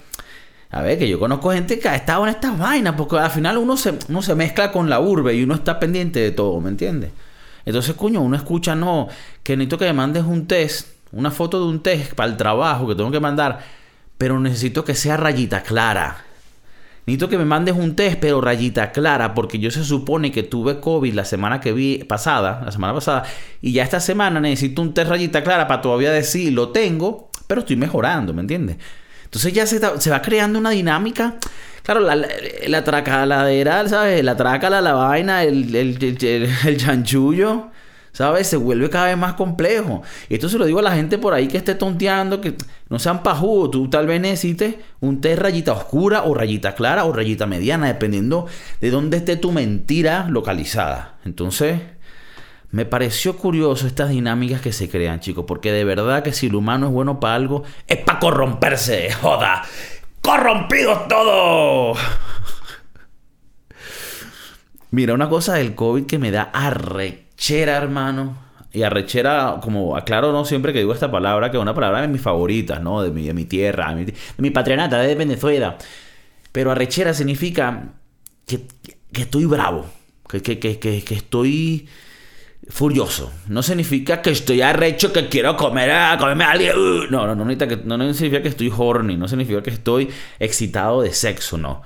a 0.73 0.83
ver, 0.83 0.99
que 0.99 1.09
yo 1.09 1.21
conozco 1.21 1.53
gente 1.53 1.79
que 1.79 1.89
ha 1.89 1.95
estado 1.95 2.25
en 2.25 2.31
estas 2.31 2.59
vainas, 2.59 2.97
porque 2.97 3.19
al 3.19 3.31
final 3.31 3.57
uno 3.57 3.77
se, 3.77 3.97
uno 4.09 4.21
se 4.21 4.35
mezcla 4.35 4.73
con 4.73 4.91
la 4.91 4.99
urbe 4.99 5.33
y 5.33 5.45
uno 5.45 5.55
está 5.55 5.79
pendiente 5.79 6.19
de 6.19 6.33
todo, 6.33 6.61
¿me 6.61 6.71
entiendes? 6.71 7.13
Entonces, 7.65 7.95
coño, 7.95 8.21
uno 8.21 8.35
escucha, 8.35 8.75
no, 8.75 9.07
que 9.45 9.57
necesito 9.57 9.79
que 9.79 9.85
me 9.85 9.93
mandes 9.93 10.25
un 10.25 10.49
test, 10.49 11.02
una 11.13 11.31
foto 11.31 11.61
de 11.61 11.67
un 11.67 11.83
test 11.83 12.15
para 12.15 12.31
el 12.31 12.37
trabajo 12.37 12.89
que 12.89 12.95
tengo 12.95 13.11
que 13.11 13.21
mandar, 13.21 13.61
pero 14.19 14.41
necesito 14.41 14.85
que 14.85 14.95
sea 14.95 15.17
rayita 15.17 15.63
clara. 15.63 16.25
Necesito 17.07 17.29
que 17.29 17.39
me 17.39 17.45
mandes 17.45 17.75
un 17.75 17.97
test, 17.97 18.19
pero 18.21 18.41
rayita 18.41 18.93
clara, 18.93 19.35
porque 19.35 19.59
yo 19.59 19.71
se 19.71 19.85
supone 19.85 20.31
que 20.31 20.45
tuve 20.45 20.79
COVID 20.79 21.13
la 21.15 21.25
semana 21.25 21.61
que 21.61 21.73
vi 21.73 22.05
pasada, 22.05 22.63
la 22.65 22.71
semana 22.71 22.95
pasada, 22.95 23.25
y 23.61 23.73
ya 23.73 23.83
esta 23.83 23.99
semana 24.01 24.41
necesito 24.41 24.83
un 24.83 24.95
test 24.95 25.11
rayita 25.11 25.43
clara 25.43 25.67
para 25.67 25.83
todavía 25.83 26.13
decir 26.13 26.53
lo 26.53 26.69
tengo, 26.69 27.31
pero 27.49 27.63
estoy 27.63 27.77
mejorando, 27.77 28.33
¿me 28.33 28.41
entiendes? 28.41 28.77
Entonces 29.33 29.53
ya 29.53 29.67
se, 29.67 29.81
se, 29.99 30.11
va 30.11 30.21
creando 30.23 30.59
una 30.59 30.71
dinámica. 30.71 31.37
Claro, 31.83 32.01
la, 32.01 32.15
la, 32.15 32.29
¿sabes? 33.89 34.23
La 34.23 34.37
trácala, 34.37 34.81
la 34.81 34.93
vaina, 34.93 35.43
el, 35.43 35.75
el, 35.75 36.19
el, 36.65 36.77
chanchullo, 36.77 37.72
¿sabes? 38.13 38.47
Se 38.47 38.57
vuelve 38.57 38.91
cada 38.91 39.07
vez 39.07 39.17
más 39.17 39.35
complejo. 39.35 40.03
Y 40.29 40.35
esto 40.35 40.49
se 40.49 40.59
lo 40.59 40.65
digo 40.65 40.79
a 40.79 40.83
la 40.83 40.95
gente 40.95 41.19
por 41.19 41.35
ahí 41.35 41.49
que 41.49 41.57
esté 41.57 41.75
tonteando, 41.75 42.41
que 42.41 42.57
no 42.89 42.99
sean 42.99 43.23
pajudos. 43.23 43.71
Tú 43.71 43.91
tal 43.91 44.07
vez 44.07 44.21
necesites 44.21 44.77
un 45.01 45.21
té 45.21 45.37
rayita 45.37 45.73
oscura 45.73 46.25
o 46.25 46.35
rayita 46.35 46.75
clara 46.75 47.05
o 47.05 47.13
rayita 47.13 47.47
mediana, 47.47 47.89
dependiendo 47.89 48.47
de 48.81 48.91
dónde 48.91 49.17
esté 49.17 49.37
tu 49.37 49.53
mentira 49.53 50.27
localizada. 50.29 51.17
Entonces, 51.25 51.81
me 52.71 52.87
pareció 52.87 53.37
curioso 53.37 53.87
estas 53.87 54.11
dinámicas 54.11 54.61
que 54.61 54.73
se 54.73 54.89
crean, 54.89 55.21
chicos, 55.21 55.45
porque 55.47 55.73
de 55.73 55.85
verdad 55.85 56.23
que 56.23 56.33
si 56.33 56.47
el 56.47 56.55
humano 56.55 56.87
es 56.87 56.93
bueno 56.93 57.21
para 57.21 57.35
algo, 57.35 57.65
es 57.87 57.99
para 57.99 58.19
corromperse, 58.19 59.13
joda. 59.13 59.63
¡Corrompidos 60.23 61.09
todos! 61.09 61.99
Mira, 64.91 65.15
una 65.15 65.29
cosa 65.29 65.55
del 65.55 65.75
COVID 65.75 66.07
que 66.07 66.19
me 66.19 66.31
da 66.31 66.51
arrechera, 67.43 67.77
hermano. 67.77 68.37
Y 68.73 68.85
arrechera, 68.85 69.59
como 69.61 69.97
aclaro, 69.97 70.33
no 70.33 70.45
siempre 70.45 70.73
que 70.73 70.79
digo 70.79 70.95
esta 70.95 71.11
palabra, 71.11 71.51
que 71.51 71.57
es 71.57 71.63
una 71.63 71.75
palabra 71.75 72.01
de 72.03 72.09
mis 72.09 72.23
favoritas, 72.23 72.81
¿no? 72.81 73.03
De 73.03 73.11
mi, 73.11 73.27
de 73.27 73.35
mi 73.35 73.45
tierra, 73.45 73.93
de 73.95 74.07
mi, 74.39 74.51
de 74.51 74.89
de 74.89 75.15
Venezuela. 75.17 75.77
Pero 76.53 76.71
arrechera 76.71 77.13
significa 77.13 77.95
que, 78.47 78.67
que 79.13 79.23
estoy 79.23 79.45
bravo, 79.47 79.87
que, 80.29 80.41
que, 80.41 80.59
que, 80.59 81.15
estoy 81.15 81.89
furioso. 82.69 83.33
No 83.49 83.63
significa 83.63 84.23
que 84.23 84.31
estoy 84.31 84.63
arrecho, 84.63 85.13
que 85.13 85.29
quiero 85.29 85.57
comer 85.57 85.91
a, 85.91 86.17
comerme 86.19 86.45
a 86.45 86.53
alguien. 86.53 86.77
Uh, 86.77 87.11
no, 87.11 87.27
no, 87.27 87.35
no, 87.35 87.45
no, 87.45 87.99
no 87.99 88.15
significa 88.15 88.41
que 88.41 88.49
estoy 88.49 88.73
horny, 88.75 89.17
no 89.17 89.27
significa 89.27 89.63
que 89.63 89.71
estoy 89.71 90.09
excitado 90.39 91.03
de 91.03 91.13
sexo, 91.13 91.59
no. 91.59 91.83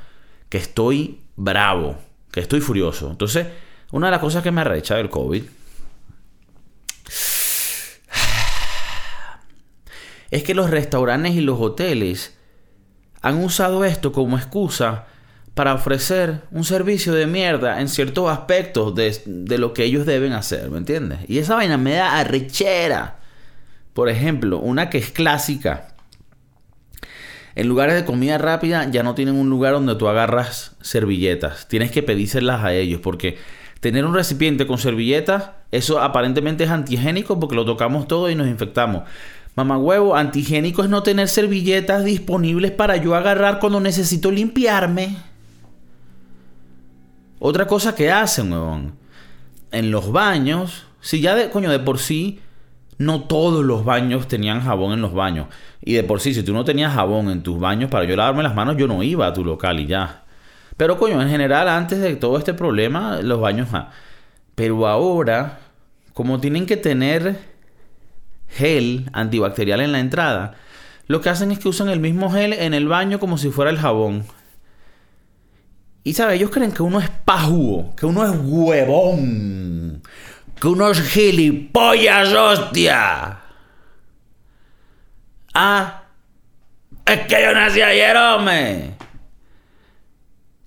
Que 0.51 0.59
estoy 0.59 1.23
bravo, 1.35 1.97
que 2.31 2.41
estoy 2.41 2.61
furioso. 2.61 3.11
Entonces, 3.11 3.47
una 3.93 4.09
de 4.09 4.11
las 4.13 4.21
cosas 4.21 4.43
que 4.43 4.51
me 4.51 4.61
arrecha 4.61 4.97
del 4.97 5.11
COVID 5.11 5.43
es 10.31 10.43
que 10.43 10.55
los 10.55 10.71
restaurantes 10.71 11.35
y 11.35 11.41
los 11.41 11.61
hoteles 11.61 12.37
han 13.23 13.43
usado 13.43 13.85
esto 13.85 14.13
como 14.13 14.37
excusa 14.37 15.07
para 15.55 15.73
ofrecer 15.73 16.43
un 16.51 16.65
servicio 16.65 17.15
de 17.15 17.27
mierda 17.27 17.81
en 17.81 17.89
ciertos 17.89 18.31
aspectos 18.31 18.95
de, 18.95 19.59
lo 19.59 19.73
que 19.73 19.85
ellos 19.85 20.05
deben 20.05 20.33
hacer, 20.33 20.71
¿me 20.71 20.79
entiendes? 20.79 21.21
Y 21.29 21.39
esa 21.39 21.55
vaina 21.55 21.79
me 21.79 21.95
da 21.95 22.19
arrechera. 22.19 23.21
Por 23.95 24.11
ejemplo, 24.11 24.59
una 24.59 24.91
que 24.91 24.99
es 24.99 25.11
clásica 25.11 25.95
En 27.55 27.69
lugares 27.69 27.95
de 27.95 28.05
comida 28.05 28.37
rápida 28.37 28.91
ya 28.91 29.03
no 29.03 29.15
tienen 29.15 29.37
un 29.37 29.49
lugar 29.49 29.73
donde 29.73 29.95
tú 29.95 30.09
agarras 30.09 30.77
servilletas. 30.83 31.67
Tienes 31.69 31.91
que 31.91 32.03
pedírselas 32.03 32.63
a 32.63 32.75
ellos 32.75 33.01
porque 33.03 33.39
tener 33.81 34.05
un 34.05 34.15
recipiente 34.15 34.67
con 34.67 34.79
servilletas, 34.79 35.51
eso 35.71 36.01
aparentemente 36.01 36.65
es 36.65 36.71
antihigiénico 36.71 37.39
porque 37.39 37.57
lo 37.57 37.65
tocamos 37.65 38.09
todo 38.09 38.31
y 38.31 38.35
nos 38.35 38.49
infectamos. 38.49 39.03
Mamá 39.55 39.79
huevo, 39.79 40.17
antihigiénico 40.17 40.83
es 40.83 40.91
no 40.91 41.03
tener 41.03 41.29
servilletas 41.29 42.05
disponibles 42.05 42.73
para 42.73 42.97
yo 42.97 43.15
agarrar 43.15 43.59
cuando 43.59 43.81
necesito 43.81 44.31
limpiarme. 44.31 45.17
Otra 47.39 47.67
cosa 47.67 47.95
que 47.95 48.11
hacen, 48.11 48.53
huevón. 48.53 48.95
En 49.73 49.91
los 49.91 50.13
baños, 50.13 50.87
si 51.01 51.21
ya 51.21 51.35
de, 51.35 51.51
coño, 51.51 51.71
de 51.71 51.79
por 51.79 51.99
sí 51.99 52.41
no 52.99 53.23
todos 53.23 53.65
los 53.65 53.85
baños 53.85 54.27
tenían 54.27 54.63
jabón 54.63 54.93
en 54.93 55.03
los 55.03 55.13
baños. 55.13 55.49
Y 55.83 55.95
de 55.95 56.05
por 56.05 56.21
sí, 56.21 56.35
si 56.35 56.43
tú 56.43 56.53
no 56.53 56.65
tenías 56.65 56.95
jabón 56.95 57.31
en 57.31 57.43
tus 57.43 57.59
baños 57.59 57.91
para 57.91 58.05
yo 58.05 58.17
lavarme 58.17 58.43
las 58.43 58.55
manos, 58.55 58.77
yo 58.77 58.87
no 58.87 59.03
iba 59.03 59.27
a 59.27 59.33
tu 59.33 59.45
local 59.45 59.81
y 59.81 59.87
ya. 59.87 60.25
Pero 60.77 60.99
coño, 60.99 61.21
en 61.23 61.29
general, 61.29 61.69
antes 61.69 62.01
de 62.01 62.17
todo 62.17 62.39
este 62.39 62.55
problema, 62.55 63.21
los 63.23 63.41
baños... 63.41 63.69
Ah. 63.73 63.91
Pero 64.55 64.87
ahora, 64.87 65.59
como 66.15 66.41
tienen 66.41 66.67
que 66.67 66.77
tener 66.77 67.39
gel 68.49 69.11
antibacterial 69.13 69.81
en 69.81 69.93
la 69.93 70.01
entrada, 70.01 70.55
lo 71.07 71.21
que 71.21 71.29
hacen 71.29 71.51
es 71.51 71.59
que 71.59 71.69
usan 71.69 71.89
el 71.89 72.01
mismo 72.01 72.31
gel 72.31 72.53
en 72.55 72.73
el 72.73 72.89
baño 72.89 73.21
como 73.21 73.37
si 73.37 73.51
fuera 73.51 73.71
el 73.71 73.79
jabón. 73.79 74.25
Y 76.05 76.15
sabe, 76.15 76.37
ellos 76.37 76.51
creen 76.51 76.73
que 76.73 76.83
uno 76.83 77.01
es 77.01 77.11
pajugo, 77.11 77.95
que 77.97 78.07
uno 78.07 78.25
es 78.25 78.33
huevón 78.43 80.03
que 80.61 80.69
unos 80.69 81.01
gilipollas, 81.01 82.33
hostia. 82.33 83.39
Ah, 85.55 86.03
es 87.05 87.21
que 87.27 87.43
yo 87.43 87.53
nací 87.53 87.81
ayer, 87.81 88.17
hombre. 88.17 88.96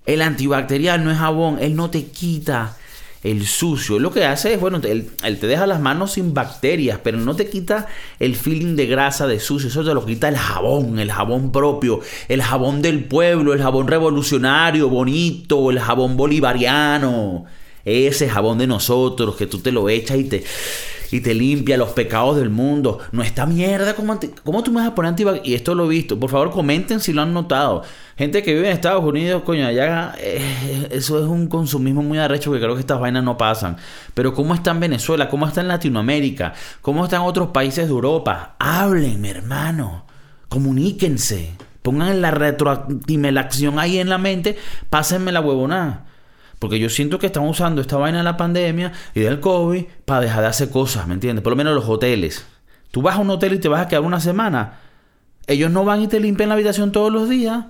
El 0.09 0.21
antibacterial 0.21 1.03
no 1.03 1.11
es 1.11 1.17
jabón, 1.17 1.57
él 1.61 1.75
no 1.75 1.89
te 1.89 2.05
quita 2.05 2.75
el 3.21 3.45
sucio. 3.45 3.99
Lo 3.99 4.11
que 4.11 4.25
hace 4.25 4.53
es, 4.53 4.59
bueno, 4.59 4.81
él, 4.83 5.11
te 5.21 5.47
deja 5.47 5.67
las 5.67 5.79
manos 5.79 6.13
sin 6.13 6.33
bacterias, 6.33 6.99
pero 7.03 7.17
no 7.17 7.35
te 7.35 7.47
quita 7.47 7.87
el 8.19 8.35
feeling 8.35 8.75
de 8.75 8.87
grasa, 8.87 9.27
de 9.27 9.39
sucio. 9.39 9.69
Eso 9.69 9.83
te 9.83 9.93
lo 9.93 10.05
quita 10.05 10.27
el 10.29 10.37
jabón, 10.37 10.99
el 10.99 11.11
jabón 11.11 11.51
propio, 11.51 11.99
el 12.27 12.41
jabón 12.41 12.81
del 12.81 13.03
pueblo, 13.03 13.53
el 13.53 13.61
jabón 13.61 13.87
revolucionario, 13.87 14.89
bonito, 14.89 15.69
el 15.69 15.79
jabón 15.79 16.17
bolivariano 16.17 17.45
ese 17.85 18.29
jabón 18.29 18.57
de 18.57 18.67
nosotros 18.67 19.35
que 19.35 19.47
tú 19.47 19.59
te 19.59 19.71
lo 19.71 19.89
echas 19.89 20.17
y 20.17 20.25
te, 20.25 20.43
y 21.11 21.21
te 21.21 21.33
limpia 21.33 21.77
los 21.77 21.89
pecados 21.89 22.37
del 22.37 22.49
mundo. 22.49 22.99
No 23.11 23.23
está 23.23 23.45
mierda. 23.45 23.93
¿Cómo, 23.95 24.19
cómo 24.43 24.63
tú 24.63 24.71
me 24.71 24.81
vas 24.81 24.89
a 24.89 24.95
poner 24.95 25.09
antibacterial? 25.09 25.47
Y 25.47 25.55
esto 25.55 25.75
lo 25.75 25.85
he 25.85 25.89
visto. 25.89 26.19
Por 26.19 26.29
favor, 26.29 26.51
comenten 26.51 26.99
si 26.99 27.13
lo 27.13 27.21
han 27.21 27.33
notado. 27.33 27.83
Gente 28.17 28.43
que 28.43 28.53
vive 28.53 28.67
en 28.67 28.73
Estados 28.73 29.03
Unidos, 29.03 29.43
coño, 29.43 29.65
allá 29.65 30.13
eh, 30.19 30.87
eso 30.91 31.19
es 31.19 31.25
un 31.25 31.47
consumismo 31.47 32.01
muy 32.01 32.17
arrecho 32.17 32.51
que 32.51 32.59
creo 32.59 32.75
que 32.75 32.81
estas 32.81 32.99
vainas 32.99 33.23
no 33.23 33.37
pasan. 33.37 33.77
Pero 34.13 34.33
¿cómo 34.33 34.53
está 34.53 34.71
en 34.71 34.81
Venezuela? 34.81 35.29
¿Cómo 35.29 35.47
está 35.47 35.61
en 35.61 35.69
Latinoamérica? 35.69 36.53
¿Cómo 36.81 37.05
están 37.05 37.21
otros 37.21 37.49
países 37.49 37.85
de 37.85 37.91
Europa? 37.91 38.55
Háblenme, 38.59 39.29
hermano. 39.29 40.05
Comuníquense. 40.49 41.53
Pongan 41.81 42.21
la 42.21 42.31
retroactimelación 42.31 43.79
ahí 43.79 43.99
en 43.99 44.09
la 44.09 44.17
mente. 44.17 44.57
Pásenme 44.89 45.31
la 45.31 45.39
huevonada. 45.39 46.08
Porque 46.59 46.77
yo 46.77 46.89
siento 46.89 47.19
que 47.19 47.27
están 47.27 47.47
usando 47.47 47.81
esta 47.81 47.97
vaina 47.97 48.19
de 48.19 48.25
la 48.25 48.37
pandemia 48.37 48.91
y 49.15 49.21
del 49.21 49.39
COVID 49.39 49.85
para 50.05 50.21
dejar 50.21 50.41
de 50.41 50.47
hacer 50.47 50.69
cosas, 50.69 51.07
¿me 51.07 51.13
entiendes? 51.13 51.41
Por 51.41 51.51
lo 51.51 51.57
menos 51.57 51.73
los 51.73 51.87
hoteles. 51.87 52.45
Tú 52.91 53.01
vas 53.01 53.15
a 53.15 53.19
un 53.19 53.29
hotel 53.29 53.53
y 53.53 53.59
te 53.59 53.69
vas 53.69 53.81
a 53.81 53.87
quedar 53.87 54.03
una 54.03 54.19
semana. 54.19 54.79
Ellos 55.47 55.71
no 55.71 55.85
van 55.85 56.01
y 56.01 56.07
te 56.07 56.19
limpian 56.19 56.49
la 56.49 56.55
habitación 56.55 56.91
todos 56.91 57.11
los 57.11 57.29
días. 57.29 57.65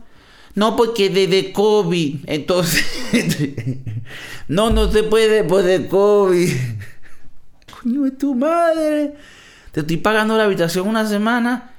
No, 0.56 0.76
porque 0.76 1.10
desde 1.10 1.54
COVID. 1.54 2.26
Entonces. 2.26 2.84
no, 4.48 4.72
no 4.72 4.92
se 4.92 5.04
puede 5.04 5.44
después 5.44 5.66
de 5.66 5.88
COVID. 5.88 6.50
Coño, 7.84 8.06
es 8.08 8.18
tu 8.18 8.34
madre. 8.34 9.14
Te 9.72 9.82
estoy 9.82 9.98
pagando 9.98 10.36
la 10.36 10.46
habitación 10.46 10.88
una 10.88 11.06
semana 11.06 11.74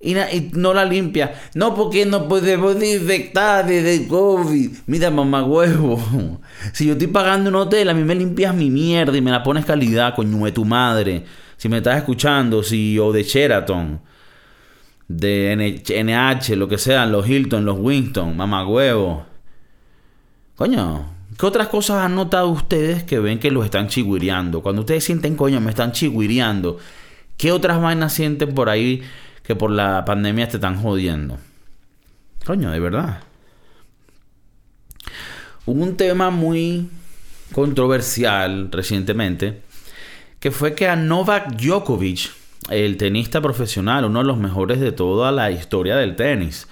y, 0.00 0.14
no 0.52 0.74
la 0.74 0.84
limpia. 0.84 1.34
No, 1.54 1.74
porque 1.74 2.04
no 2.06 2.28
podemos 2.28 2.82
infectar 2.82 3.66
desde 3.66 4.06
COVID. 4.06 4.70
Mira, 4.86 5.10
mamá 5.10 5.44
huevo. 5.44 6.40
Si 6.72 6.86
yo 6.86 6.92
estoy 6.92 7.08
pagando 7.08 7.50
un 7.50 7.56
hotel, 7.56 7.88
a 7.88 7.94
mí 7.94 8.02
me 8.02 8.14
limpias 8.14 8.54
mi 8.54 8.70
mierda 8.70 9.16
y 9.16 9.20
me 9.20 9.30
la 9.30 9.42
pones 9.42 9.64
calidad, 9.64 10.14
coño 10.14 10.44
de 10.44 10.52
tu 10.52 10.64
madre. 10.64 11.24
Si 11.56 11.68
me 11.68 11.78
estás 11.78 11.98
escuchando, 11.98 12.62
si 12.62 12.98
o 12.98 13.12
de 13.12 13.22
Sheraton, 13.22 14.00
de 15.08 15.80
NH, 15.88 16.56
lo 16.56 16.68
que 16.68 16.78
sean, 16.78 17.12
los 17.12 17.28
Hilton, 17.28 17.64
los 17.64 17.78
Winston, 17.78 18.36
mamá 18.36 18.66
huevo. 18.66 19.26
Coño, 20.56 21.06
¿qué 21.38 21.46
otras 21.46 21.68
cosas 21.68 22.04
han 22.04 22.14
notado 22.14 22.48
ustedes 22.48 23.04
que 23.04 23.18
ven 23.18 23.38
que 23.38 23.50
los 23.50 23.64
están 23.64 23.88
chiguireando? 23.88 24.62
Cuando 24.62 24.80
ustedes 24.80 25.04
sienten, 25.04 25.36
coño, 25.36 25.60
me 25.60 25.70
están 25.70 25.92
chiguireando. 25.92 26.78
¿Qué 27.36 27.52
otras 27.52 27.80
vainas 27.80 28.14
sienten 28.14 28.54
por 28.54 28.68
ahí? 28.68 29.02
Que 29.46 29.54
por 29.54 29.70
la 29.70 30.04
pandemia 30.04 30.48
te 30.48 30.56
están 30.56 30.82
jodiendo. 30.82 31.38
Coño, 32.44 32.70
de 32.70 32.80
verdad. 32.80 33.20
Hubo 35.64 35.82
un 35.82 35.96
tema 35.96 36.30
muy 36.30 36.88
controversial 37.52 38.70
recientemente, 38.72 39.62
que 40.40 40.50
fue 40.50 40.74
que 40.74 40.88
a 40.88 40.96
Novak 40.96 41.56
Djokovic, 41.56 42.30
el 42.70 42.96
tenista 42.96 43.40
profesional, 43.40 44.04
uno 44.04 44.18
de 44.18 44.24
los 44.26 44.38
mejores 44.38 44.80
de 44.80 44.92
toda 44.92 45.30
la 45.30 45.50
historia 45.50 45.96
del 45.96 46.16
tenis, 46.16 46.66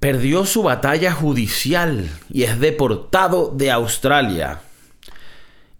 perdió 0.00 0.46
su 0.46 0.62
batalla 0.62 1.12
judicial 1.12 2.08
y 2.30 2.44
es 2.44 2.60
deportado 2.60 3.52
de 3.54 3.70
Australia. 3.70 4.60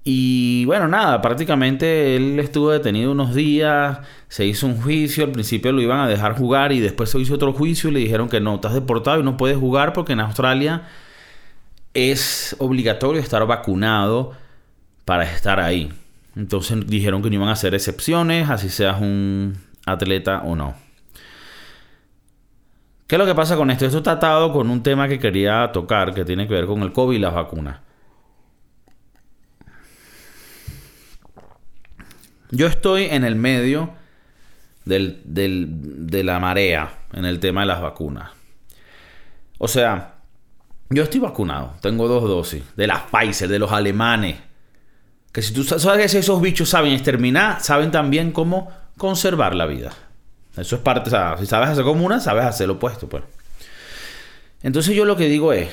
Y 0.07 0.67
bueno, 0.67 0.87
nada, 0.87 1.23
prácticamente 1.23 2.15
él 2.17 2.39
estuvo 2.39 2.71
detenido 2.71 3.13
unos 3.13 3.35
días, 3.35 4.01
se 4.29 4.45
hizo 4.45 4.67
un 4.67 4.81
juicio, 4.81 5.25
al 5.25 5.33
principio 5.33 5.73
lo 5.73 5.81
iban 5.81 6.01
a 6.01 6.07
dejar 6.07 6.37
jugar 6.37 6.73
y 6.73 6.81
después 6.81 7.09
se 7.09 7.19
hizo 7.19 7.35
otro 7.35 7.55
juicio 7.55 7.89
y 7.89 7.95
le 7.95 8.01
dijeron 8.01 8.29
que 8.29 8.39
no, 8.39 8.57
estás 8.57 8.75
deportado 8.75 9.21
y 9.21 9.23
no 9.23 9.39
puedes 9.39 9.57
jugar 9.57 9.95
porque 9.95 10.13
en 10.13 10.21
Australia 10.21 10.83
es 11.95 12.55
obligatorio 12.59 13.21
estar 13.21 13.47
vacunado 13.47 14.33
para 15.07 15.25
estar 15.25 15.59
ahí. 15.59 15.91
Entonces 16.37 16.87
dijeron 16.87 17.23
que 17.23 17.31
no 17.31 17.37
iban 17.37 17.49
a 17.49 17.53
hacer 17.53 17.75
excepciones, 17.75 18.51
así 18.51 18.69
seas 18.69 19.01
un 19.01 19.57
atleta 19.87 20.43
o 20.45 20.55
no. 20.55 20.75
¿Qué 23.07 23.17
es 23.17 23.19
lo 23.19 23.27
que 23.27 23.35
pasa 23.35 23.57
con 23.57 23.71
esto? 23.71 23.87
Esto 23.87 23.99
está 23.99 24.13
atado 24.13 24.53
con 24.53 24.69
un 24.69 24.83
tema 24.83 25.09
que 25.09 25.19
quería 25.19 25.71
tocar 25.73 26.13
que 26.13 26.25
tiene 26.25 26.47
que 26.47 26.55
ver 26.55 26.67
con 26.67 26.83
el 26.83 26.93
COVID 26.93 27.17
y 27.17 27.21
las 27.21 27.35
vacunas. 27.35 27.84
Yo 32.51 32.67
estoy 32.67 33.05
en 33.05 33.25
el 33.25 33.37
medio 33.37 33.91
del, 34.85 35.21
de 35.25 36.25
la 36.25 36.39
marea 36.39 36.99
en 37.13 37.25
el 37.25 37.41
tema 37.41 37.63
de 37.63 37.67
las 37.67 37.81
vacunas. 37.81 38.31
O 39.59 39.69
sea, 39.69 40.15
yo 40.91 41.03
estoy 41.03 41.21
vacunado, 41.21 41.75
tengo 41.81 42.07
dos 42.09 42.25
dosis, 42.25 42.63
de 42.77 42.87
las 42.87 43.03
Pfizer, 43.03 43.49
de 43.49 43.59
los 43.59 43.73
alemanes. 43.73 44.37
Que 45.33 45.43
si 45.43 45.53
tú 45.53 45.65
sabes 45.65 46.13
que 46.13 46.19
esos 46.19 46.41
bichos 46.41 46.69
saben 46.69 46.93
exterminar, 46.93 47.61
saben 47.61 47.91
también 47.91 48.31
cómo 48.31 48.71
conservar 48.97 49.55
la 49.55 49.67
vida. 49.67 49.93
Eso 50.57 50.77
es 50.77 50.83
parte, 50.83 51.09
o 51.09 51.11
sea, 51.11 51.37
si 51.39 51.47
sabes 51.47 51.71
hacer 51.71 51.83
como 51.83 52.05
una, 52.07 52.21
sabes 52.21 52.45
hacer 52.45 52.69
lo 52.69 52.75
opuesto, 52.75 53.09
pues. 53.09 53.25
Entonces 54.63 54.95
yo 54.95 55.05
lo 55.05 55.17
que 55.17 55.27
digo 55.27 55.53
es, 55.53 55.69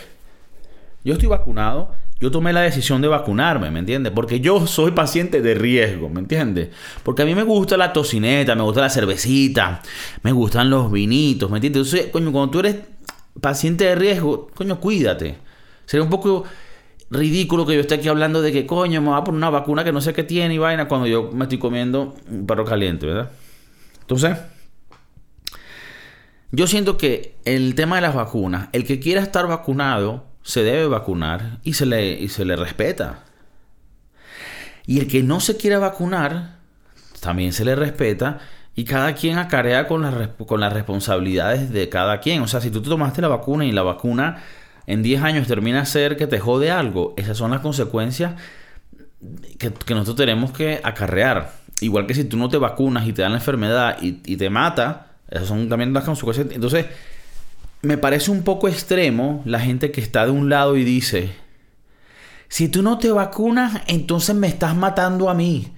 yo 1.04 1.14
estoy 1.14 1.30
vacunado, 1.30 1.94
yo 2.22 2.30
tomé 2.30 2.54
la 2.54 2.62
decisión 2.62 3.02
de 3.02 3.08
vacunarme, 3.08 3.72
¿me 3.72 3.80
entiendes? 3.80 4.14
Porque 4.14 4.40
yo 4.40 4.68
soy 4.68 4.92
paciente 4.92 5.42
de 5.42 5.56
riesgo, 5.56 6.08
¿me 6.08 6.20
entiendes? 6.20 6.70
Porque 7.02 7.24
a 7.24 7.26
mí 7.26 7.34
me 7.34 7.42
gusta 7.42 7.78
la 7.78 7.92
tocineta, 7.92 8.54
me 8.56 8.62
gusta 8.62 8.82
la 8.82 8.92
cervecita, 8.92 9.82
me 10.22 10.32
gustan 10.32 10.70
los 10.70 10.92
vinitos, 10.92 11.50
¿me 11.50 11.58
entiendes? 11.58 11.88
Entonces, 11.88 12.12
coño, 12.12 12.32
cuando 12.32 12.52
tú 12.52 12.60
eres 12.60 12.76
paciente 13.42 13.86
de 13.86 13.96
riesgo, 13.96 14.50
coño, 14.54 14.80
cuídate. 14.80 15.38
Sería 15.86 16.04
un 16.04 16.12
poco 16.12 16.44
ridículo 17.10 17.66
que 17.66 17.74
yo 17.74 17.82
esté 17.82 17.96
aquí 17.96 18.08
hablando 18.08 18.44
de 18.44 18.52
que, 18.52 18.68
coño, 18.68 19.02
me 19.02 19.10
va 19.10 19.18
a 19.18 19.24
poner 19.24 19.38
una 19.38 19.50
vacuna 19.50 19.84
que 19.84 19.92
no 19.92 20.00
sé 20.00 20.14
qué 20.14 20.24
tiene 20.24 20.54
y 20.54 20.58
vaina 20.60 20.88
cuando 20.88 21.08
yo 21.08 21.32
me 21.34 21.46
estoy 21.46 21.58
comiendo 21.58 22.16
un 22.30 22.46
perro 22.46 22.66
caliente, 22.66 23.08
¿verdad? 23.08 23.32
Entonces, 24.02 24.38
yo 26.52 26.68
siento 26.68 26.98
que 26.98 27.36
el 27.46 27.74
tema 27.74 27.96
de 27.96 28.04
las 28.04 28.14
vacunas, 28.14 28.70
el 28.74 28.86
que 28.86 29.00
quiera 29.00 29.22
estar 29.24 29.48
vacunado, 29.48 30.31
se 30.44 30.64
debe 30.64 30.88
vacunar 30.88 31.60
y 31.64 31.74
se 31.74 31.86
le, 31.86 32.12
y 32.12 32.30
se 32.30 32.46
le 32.46 32.56
respeta. 32.56 33.24
Y 34.86 35.00
el 35.00 35.08
que 35.08 35.24
no 35.24 35.40
se 35.40 35.58
quiera 35.58 35.80
vacunar, 35.80 36.58
también 37.20 37.54
se 37.54 37.64
le 37.64 37.76
respeta 37.76 38.40
y 38.76 38.86
cada 38.86 39.14
quien 39.14 39.38
acarea 39.38 39.88
con, 39.88 40.34
con 40.48 40.60
las 40.60 40.74
responsabilidades 40.74 41.72
de 41.72 41.90
cada 41.90 42.20
quien. 42.20 42.42
O 42.42 42.48
sea, 42.48 42.62
si 42.62 42.72
tú 42.72 42.82
te 42.82 42.90
tomaste 42.90 43.22
la 43.22 43.28
vacuna 43.28 43.66
y 43.66 43.72
la 43.72 43.84
vacuna 43.84 44.44
en 44.88 45.04
10 45.04 45.22
años 45.22 45.48
termina 45.48 45.82
a 45.82 45.86
ser 45.86 46.18
que 46.18 46.28
te 46.28 46.40
jode 46.40 46.72
algo, 46.72 47.14
esas 47.18 47.38
son 47.38 47.52
las 47.52 47.62
consecuencias 47.62 48.34
que, 49.60 49.94
nosotros 49.94 50.16
tenemos 50.16 50.52
que 50.52 50.82
acarrear. 50.84 51.54
Igual 51.82 52.08
que 52.08 52.14
si 52.14 52.24
tú 52.24 52.38
no 52.38 52.50
te 52.50 52.58
vacunas 52.58 53.08
y 53.08 53.14
te 53.14 53.22
dan 53.22 53.32
la 53.32 53.38
enfermedad 53.38 53.98
y, 54.02 54.22
y 54.26 54.38
te 54.38 54.50
mata, 54.50 55.08
Esas 55.30 55.48
son 55.48 55.70
también 55.70 55.94
las 55.94 56.04
consecuencias. 56.04 56.48
Entonces, 56.52 56.88
me 57.82 57.98
parece 57.98 58.32
un 58.32 58.44
poco 58.44 58.68
extremo 58.68 59.42
la 59.46 59.60
gente 59.60 59.92
que 59.92 60.02
está 60.02 60.26
de 60.26 60.32
un 60.32 60.50
lado 60.50 60.78
y 60.78 60.84
dice, 60.84 61.32
si 62.48 62.68
tú 62.68 62.84
no 62.84 62.98
te 62.98 63.12
vacunas, 63.12 63.82
entonces 63.88 64.36
me 64.36 64.48
estás 64.48 64.76
matando 64.76 65.30
a 65.30 65.34
mí. 65.34 65.72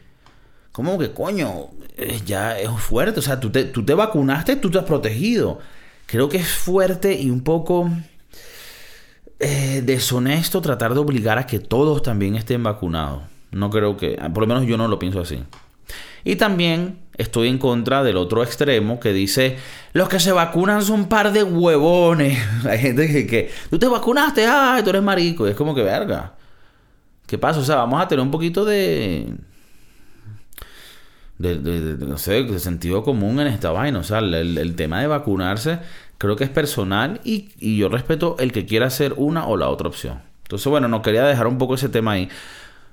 ¿Cómo 0.72 0.98
que 0.98 1.12
coño? 1.14 1.68
Ya 2.26 2.60
es 2.60 2.70
fuerte. 2.72 3.20
O 3.20 3.24
sea, 3.24 3.40
tú 3.40 3.52
te, 3.52 3.64
tú 3.66 3.86
te 3.86 3.94
vacunaste, 3.94 4.56
tú 4.56 4.72
te 4.72 4.80
has 4.80 4.86
protegido. 4.86 5.60
Creo 6.08 6.30
que 6.30 6.38
es 6.38 6.50
fuerte 6.50 7.14
y 7.14 7.30
un 7.30 7.42
poco 7.44 7.90
eh, 9.40 9.82
deshonesto 9.86 10.62
tratar 10.62 10.94
de 10.94 11.00
obligar 11.00 11.38
a 11.38 11.46
que 11.46 11.60
todos 11.60 12.02
también 12.02 12.36
estén 12.36 12.64
vacunados. 12.64 13.24
No 13.52 13.70
creo 13.70 13.96
que, 13.96 14.18
por 14.34 14.42
lo 14.42 14.48
menos 14.48 14.66
yo 14.66 14.78
no 14.78 14.88
lo 14.88 14.98
pienso 14.98 15.22
así. 15.22 15.44
Y 16.24 16.36
también 16.36 17.00
estoy 17.18 17.48
en 17.48 17.58
contra 17.58 18.04
del 18.04 18.18
otro 18.18 18.44
extremo 18.44 19.00
que 19.00 19.14
dice, 19.14 19.58
los 19.94 20.10
que 20.10 20.20
se 20.20 20.32
vacunan 20.32 20.82
son 20.82 21.02
un 21.02 21.10
par 21.10 21.32
de 21.32 21.44
huevones. 21.44 22.40
Hay 22.70 22.80
gente 22.80 23.08
que, 23.08 23.28
que 23.28 23.52
tú 23.70 23.78
te 23.78 23.88
vacunaste, 23.88 24.46
ay, 24.46 24.84
tú 24.84 24.90
eres 24.90 25.04
marico. 25.04 25.48
Y 25.48 25.52
es 25.52 25.56
como 25.56 25.76
que 25.76 25.84
verga. 25.84 26.34
¿Qué 27.28 27.38
pasa? 27.38 27.60
O 27.60 27.64
sea, 27.64 27.78
vamos 27.78 28.02
a 28.02 28.08
tener 28.08 28.24
un 28.24 28.32
poquito 28.32 28.66
de... 28.66 29.34
De, 31.38 31.56
no 31.98 32.18
sé, 32.18 32.44
de 32.44 32.60
sentido 32.60 33.04
común 33.04 33.40
en 33.42 33.48
esta 33.48 33.72
vaina. 33.72 34.00
O 34.00 34.04
sea, 34.04 34.20
el, 34.20 34.76
tema 34.76 35.02
de 35.02 35.08
vacunarse 35.08 35.80
creo 36.18 36.38
que 36.38 36.46
es 36.46 36.50
personal 36.50 37.20
y, 37.26 37.50
y, 37.60 37.76
yo 37.76 37.90
respeto 37.90 38.38
el 38.40 38.54
que 38.54 38.66
quiera 38.66 38.86
hacer 38.86 39.14
una 39.18 39.46
o 39.48 39.58
la 39.58 39.68
otra 39.68 39.90
opción. 39.90 40.22
Entonces, 40.44 40.68
bueno, 40.68 40.88
no 40.88 41.02
quería 41.02 41.24
dejar 41.26 41.48
un 41.48 41.58
poco 41.58 41.76
ese 41.76 41.90
tema 41.90 42.14
ahí. 42.14 42.30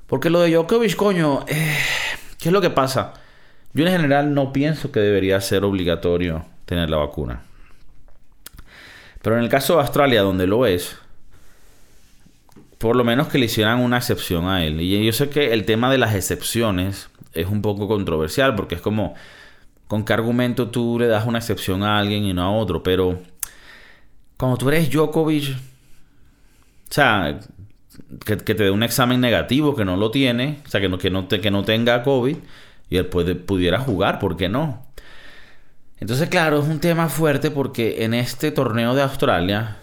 Porque 0.09 0.31
lo 0.31 0.41
de 0.41 0.51
Djokovic, 0.51 0.97
coño, 0.97 1.45
eh, 1.47 1.77
¿qué 2.41 2.49
es 2.49 2.53
lo 2.53 2.61
que 2.61 2.71
pasa? 2.71 3.15
Yo 3.73 3.87
en 3.87 3.93
general 3.93 4.35
no 4.35 4.53
pienso 4.53 4.91
que 4.91 5.01
debería 5.01 5.41
ser 5.41 5.65
obligatorio 5.65 6.45
tener 6.65 6.91
la 6.91 6.97
vacuna. 6.97 7.43
Pero 9.23 9.37
en 9.37 9.43
el 9.43 9.49
caso 9.49 9.75
de 9.75 9.83
Australia, 9.83 10.23
donde 10.23 10.47
lo 10.47 10.67
es, 10.67 10.97
por 12.79 12.97
lo 12.97 13.05
menos 13.05 13.29
que 13.29 13.39
le 13.39 13.45
hicieran 13.45 13.81
una 13.81 13.99
excepción 13.99 14.49
a 14.49 14.65
él. 14.65 14.81
Y 14.81 15.05
yo 15.05 15.13
sé 15.13 15.29
que 15.29 15.53
el 15.53 15.67
tema 15.67 15.91
de 15.91 15.99
las 15.99 16.15
excepciones 16.15 17.11
es 17.35 17.47
un 17.47 17.61
poco 17.63 17.87
controversial 17.87 18.55
porque 18.55 18.77
es 18.77 18.81
como, 18.81 19.15
¿con 19.87 20.05
qué 20.05 20.15
argumento 20.15 20.71
tú 20.71 20.99
le 20.99 21.07
das 21.07 21.27
una 21.27 21.39
excepción 21.39 21.83
a 21.83 21.99
alguien 21.99 22.25
y 22.25 22.33
no 22.33 22.43
a 22.43 22.51
otro? 22.51 22.83
Pero 22.83 23.21
cuando 24.39 24.57
tú 24.57 24.69
eres 24.71 24.91
Djokovic, 24.91 25.51
o 25.51 26.93
sea, 26.93 27.39
que, 28.25 28.37
te 28.37 28.55
dé 28.55 28.71
un 28.71 28.83
examen 28.83 29.21
negativo, 29.21 29.75
que 29.75 29.85
no 29.85 29.97
lo 29.97 30.11
tiene, 30.11 30.61
o 30.67 30.69
sea, 30.69 30.81
que 30.81 30.89
no, 30.89 30.99
que 30.99 31.11
no, 31.11 31.29
que 31.29 31.51
no 31.51 31.65
tenga 31.65 32.03
COVID 32.03 32.37
y 32.89 32.97
él 32.97 33.07
puede, 33.07 33.35
pudiera 33.35 33.79
jugar, 33.79 34.19
¿por 34.19 34.37
qué 34.37 34.49
no? 34.49 34.87
Entonces, 35.99 36.29
claro, 36.29 36.61
es 36.61 36.67
un 36.67 36.81
tema 36.81 37.09
fuerte 37.09 37.51
porque 37.51 38.05
en 38.05 38.15
este 38.15 38.51
torneo 38.51 38.95
de 38.95 39.03
Australia 39.03 39.77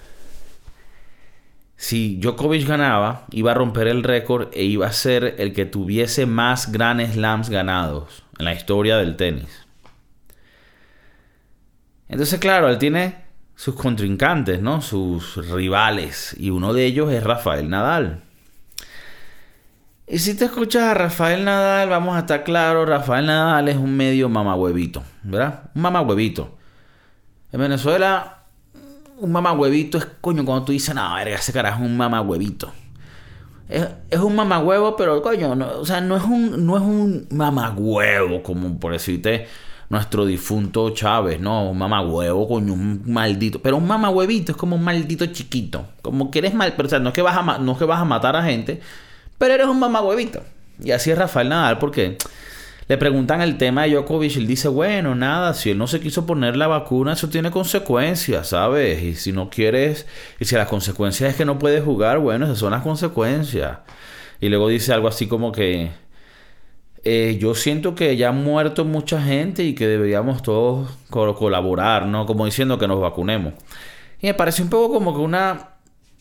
si 1.78 2.18
Djokovic 2.18 2.68
ganaba, 2.68 3.28
iba 3.32 3.52
a 3.52 3.54
romper 3.54 3.88
el 3.88 4.04
récord 4.04 4.50
e 4.52 4.64
iba 4.64 4.88
a 4.88 4.92
ser 4.92 5.36
el 5.38 5.54
que 5.54 5.66
tuviese 5.66 6.26
más 6.26 6.72
Grand 6.72 7.00
Slams 7.14 7.50
ganados 7.50 8.24
en 8.40 8.46
la 8.46 8.54
historia 8.54 8.98
del 8.98 9.16
tenis. 9.16 9.68
Entonces, 12.10 12.40
claro, 12.40 12.68
él 12.68 12.80
tiene 12.80 13.27
sus 13.58 13.74
contrincantes, 13.74 14.62
¿no? 14.62 14.82
Sus 14.82 15.36
rivales. 15.50 16.36
Y 16.40 16.52
uno 16.52 16.74
de 16.74 16.86
ellos 16.86 17.12
es 17.12 17.24
Rafael 17.24 17.70
Nadal. 17.70 18.22
Y 20.08 20.20
si 20.20 20.36
te 20.36 20.46
escuchas 20.46 20.84
a 20.84 20.94
Rafael 20.94 21.44
Nadal, 21.44 21.90
vamos 21.90 22.16
a 22.16 22.20
estar 22.20 22.44
claros, 22.44 22.88
Rafael 22.88 23.26
Nadal 23.26 23.68
es 23.68 23.76
un 23.76 23.98
medio 23.98 24.30
mamahuevito, 24.30 25.04
¿verdad? 25.24 25.64
Un 25.74 25.82
mamahuevito. 25.82 26.56
En 27.52 27.60
Venezuela 27.60 28.36
un 29.18 29.32
mamahuevito 29.32 29.98
es 29.98 30.06
coño 30.22 30.46
cuando 30.46 30.66
tú 30.66 30.72
dices, 30.72 30.94
no, 30.94 31.16
verga, 31.16 31.36
ese 31.36 31.52
carajo 31.52 31.84
es 31.84 31.90
un 31.90 31.98
mamahuevito. 31.98 32.72
Es, 33.68 33.88
es 34.12 34.20
un 34.20 34.36
mamahuevo, 34.36 34.96
pero 34.96 35.22
coño, 35.24 35.56
no, 35.56 35.80
o 35.80 35.86
sea, 35.86 36.00
no 36.00 36.16
es 36.16 36.24
un, 36.24 36.64
no 36.66 36.78
es 36.78 36.84
un 36.84 37.28
mamahuevo, 37.32 38.44
como 38.44 38.80
por 38.80 38.94
decirte 38.94 39.48
nuestro 39.90 40.26
difunto 40.26 40.90
Chávez, 40.92 41.40
no, 41.40 41.70
un 41.70 41.78
mamahuevo, 41.78 42.48
coño, 42.48 42.74
un 42.74 43.02
maldito. 43.06 43.62
Pero 43.62 43.78
un 43.78 43.88
mamahuevito 43.88 44.52
es 44.52 44.58
como 44.58 44.76
un 44.76 44.84
maldito 44.84 45.26
chiquito. 45.28 45.88
Como 46.02 46.30
que 46.32 46.40
eres 46.40 46.54
mal, 46.54 46.74
pero 46.76 46.88
o 46.88 46.90
sea, 46.90 47.00
no 47.00 47.10
es 47.10 47.16
que 47.16 47.22
vas 47.22 47.38
a, 47.38 47.58
no 47.60 47.72
es 47.72 47.78
que 47.78 47.86
vas 47.86 48.02
a 48.02 48.06
matar 48.06 48.36
a 48.36 48.44
gente, 48.44 48.82
pero 49.38 49.54
eres 49.54 49.68
un 49.68 49.80
mamahuevito. 49.80 50.44
Y 50.84 50.92
así 50.92 51.12
es 51.12 51.18
Rafael 51.18 51.50
Nadal, 51.50 51.80
porque 51.80 52.18
le 52.88 52.98
preguntan 52.98 53.42
el 53.42 53.58
tema 53.58 53.84
de 53.84 53.92
Djokovic 53.92 54.38
él 54.38 54.48
dice, 54.48 54.70
bueno, 54.70 55.14
nada, 55.14 55.54
si 55.54 55.72
él 55.72 55.78
no 55.78 55.88
se 55.88 56.00
quiso 56.00 56.26
poner 56.26 56.56
la 56.56 56.68
vacuna, 56.68 57.14
eso 57.14 57.28
tiene 57.30 57.52
consecuencias, 57.52 58.50
¿sabes? 58.50 59.04
Y 59.04 59.16
si 59.16 59.34
no 59.34 59.50
quieres, 59.50 60.06
y 60.40 60.46
si 60.46 60.56
las 60.56 60.70
consecuencias 60.70 61.32
es 61.32 61.36
que 61.36 61.44
no 61.44 61.60
puedes 61.60 61.84
jugar, 61.84 62.20
bueno, 62.20 62.46
esas 62.46 62.60
son 62.60 62.72
las 62.72 62.84
consecuencias. 62.84 63.80
Y 64.40 64.50
luego 64.50 64.70
dice 64.70 64.94
algo 64.94 65.08
así 65.10 65.28
como 65.28 65.52
que, 65.52 65.92
eh, 67.10 67.38
yo 67.40 67.56
siento 67.56 67.96
que 67.96 68.18
ya 68.18 68.30
han 68.30 68.44
muerto 68.44 68.84
mucha 68.84 69.22
gente 69.22 69.64
y 69.64 69.76
que 69.76 69.88
deberíamos 69.88 70.42
todos 70.42 70.90
colaborar, 71.10 72.06
¿no? 72.06 72.26
Como 72.26 72.46
diciendo 72.46 72.78
que 72.78 72.88
nos 72.88 73.00
vacunemos. 73.00 73.54
Y 74.20 74.28
me 74.28 74.34
parece 74.34 74.62
un 74.62 74.70
poco 74.70 74.94
como 74.94 75.16
que 75.16 75.22
una 75.22 75.78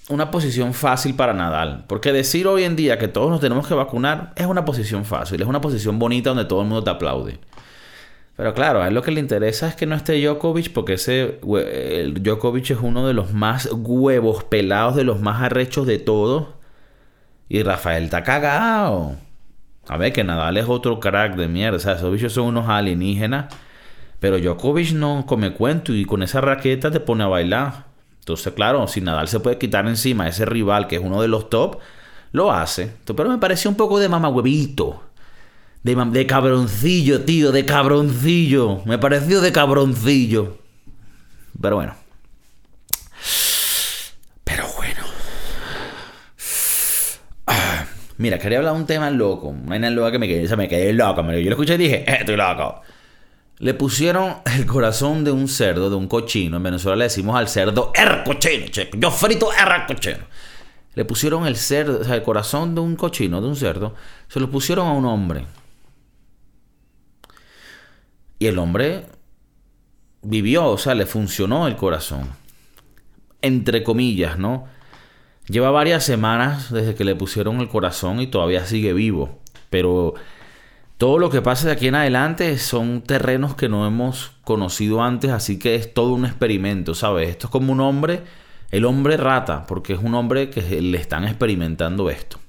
una 0.09 0.31
posición 0.31 0.72
fácil 0.75 1.14
para 1.16 1.33
Nadal. 1.33 1.85
Porque 1.88 2.12
decir 2.12 2.46
hoy 2.46 2.62
en 2.62 2.77
día 2.77 2.99
que 2.99 3.09
todos 3.09 3.31
nos 3.31 3.40
tenemos 3.40 3.66
que 3.66 3.75
vacunar 3.75 4.33
es 4.37 4.46
una 4.46 4.64
posición 4.64 5.05
fácil, 5.05 5.42
es 5.42 5.49
una 5.49 5.61
posición 5.61 5.99
bonita 5.99 6.31
donde 6.31 6.44
todo 6.44 6.62
el 6.62 6.68
mundo 6.68 6.85
te 6.85 6.90
aplaude. 6.90 7.40
Pero 8.37 8.55
claro, 8.55 8.83
a 8.83 8.87
él 8.87 8.94
lo 8.94 9.03
que 9.03 9.11
le 9.11 9.18
interesa 9.18 9.68
es 9.68 9.75
que 9.75 9.87
no 9.87 9.96
esté 9.96 10.20
Djokovic 10.20 10.72
porque 10.72 10.94
ese 10.94 11.40
el 11.42 12.22
Djokovic 12.22 12.70
es 12.70 12.79
uno 12.81 13.09
de 13.09 13.14
los 13.14 13.33
más 13.33 13.68
huevos 13.72 14.44
pelados, 14.44 14.94
de 14.94 15.03
los 15.05 15.20
más 15.20 15.42
arrechos 15.42 15.87
de 15.87 15.99
todos. 15.99 16.49
Y 17.49 17.62
Rafael 17.64 18.05
está 18.05 18.22
cagado. 18.22 19.16
A 19.88 19.96
ver, 19.96 20.12
que 20.12 20.25
Nadal 20.25 20.57
es 20.57 20.66
otro 20.68 21.01
crack 21.01 21.37
de 21.37 21.49
mierda. 21.49 21.77
O 21.77 21.81
sea, 21.81 21.92
esos 21.92 22.12
bichos 22.12 22.33
son 22.33 22.46
unos 22.46 22.68
alienígenas. 22.68 23.55
Pero 24.18 24.38
Djokovic 24.38 24.92
no 24.92 25.25
come 25.27 25.53
cuento 25.53 25.92
y 25.92 26.05
con 26.05 26.22
esa 26.22 26.40
raqueta 26.40 26.90
te 26.90 27.01
pone 27.01 27.25
a 27.25 27.29
bailar. 27.29 27.87
Entonces, 28.20 28.53
claro, 28.55 28.88
si 28.88 29.01
Nadal 29.01 29.29
se 29.29 29.40
puede 29.40 29.59
quitar 29.59 29.87
encima 29.87 30.25
a 30.25 30.29
ese 30.29 30.44
rival 30.44 30.88
que 30.88 30.96
es 30.96 31.03
uno 31.03 31.22
de 31.22 31.29
los 31.29 31.49
top, 31.49 31.79
lo 32.33 32.51
hace. 32.51 32.92
Pero 33.05 33.29
me 33.29 33.38
pareció 33.38 33.70
un 33.70 33.77
poco 33.77 33.99
de 33.99 34.09
mamahuevito. 34.09 35.03
De, 35.83 35.94
de 35.94 36.27
cabroncillo, 36.27 37.20
tío, 37.22 37.53
de 37.53 37.64
cabroncillo. 37.64 38.83
Me 38.85 38.99
pareció 38.99 39.40
de 39.40 39.53
cabroncillo. 39.53 40.59
Pero 41.61 41.77
bueno. 41.77 41.94
Pero 44.42 44.64
bueno. 44.77 45.03
Ah, 47.46 47.87
mira, 48.19 48.39
quería 48.39 48.59
hablar 48.59 48.75
de 48.75 48.81
un 48.81 48.87
tema 48.87 49.11
loco. 49.11 49.49
Una 49.49 49.91
loca 49.91 50.13
que 50.13 50.19
me 50.19 50.29
quedé, 50.29 50.57
me 50.57 50.69
quedé 50.69 50.93
loco. 50.93 51.23
Yo 51.23 51.31
lo 51.33 51.51
escuché 51.51 51.75
y 51.75 51.79
dije, 51.79 52.05
estoy 52.07 52.37
loco. 52.37 52.83
Le 53.59 53.75
pusieron 53.75 54.37
el 54.45 54.67
corazón 54.67 55.25
de 55.25 55.31
un 55.31 55.49
cerdo, 55.49 55.89
de 55.89 55.97
un 55.97 56.09
cochino. 56.09 56.59
En 56.59 56.63
Venezuela 56.63 56.97
le 56.97 57.05
decimos 57.05 57.37
al 57.37 57.49
cerdo, 57.49 57.93
er 57.95 58.23
cochino. 58.25 58.67
Yo 58.99 59.11
frito 59.11 59.51
er 59.53 59.87
cochino. 59.87 60.25
Le 60.95 61.05
pusieron 61.05 61.47
el 61.47 61.57
cerdo, 61.57 62.01
o 62.01 62.05
sea, 62.05 62.15
el 62.15 62.23
corazón 62.23 62.75
de 62.75 62.81
un 62.81 62.97
cochino, 62.97 63.41
de 63.43 63.49
un 63.49 63.57
cerdo, 63.57 63.95
se 64.29 64.41
lo 64.41 64.51
pusieron 64.51 64.89
a 64.89 64.93
un 64.93 65.05
hombre. 65.05 65.45
Y 68.39 68.47
el 68.47 68.59
hombre 68.59 69.07
vivió, 70.23 70.67
o 70.67 70.79
sea, 70.79 70.95
le 70.95 71.07
funcionó 71.07 71.67
el 71.67 71.77
corazón. 71.77 72.31
Entre 73.43 73.83
comillas, 73.83 74.39
¿no? 74.39 74.67
Lleva 75.49 75.71
varias 75.71 76.05
semanas 76.05 76.73
desde 76.73 76.95
que 76.95 77.05
le 77.05 77.15
pusieron 77.15 77.61
el 77.61 77.69
corazón 77.69 78.21
y 78.21 78.27
todavía 78.27 78.65
sigue 78.67 78.93
vivo. 78.93 79.39
Pero 79.71 80.15
todo 80.99 81.19
lo 81.19 81.31
que 81.31 81.43
pasa 81.43 81.67
de 81.67 81.73
aquí 81.73 81.89
en 81.89 81.95
adelante 81.95 82.59
son 82.59 83.03
terrenos 83.03 83.55
que 83.55 83.69
no 83.69 83.87
hemos 83.87 84.33
conocido 84.43 85.03
antes, 85.03 85.31
así 85.31 85.59
que 85.59 85.75
es 85.77 85.93
todo 85.93 86.15
un 86.15 86.25
experimento, 86.25 86.95
¿sabes? 86.95 87.29
Esto 87.29 87.47
es 87.47 87.51
como 87.51 87.73
un 87.73 87.81
hombre, 87.81 88.23
el 88.71 88.85
hombre 88.85 89.17
rata, 89.17 89.67
porque 89.67 89.93
es 89.93 90.01
un 90.01 90.15
hombre 90.15 90.51
que 90.51 90.81
le 90.81 90.99
están 90.99 91.25
experimentando 91.25 92.11
esto. 92.11 92.41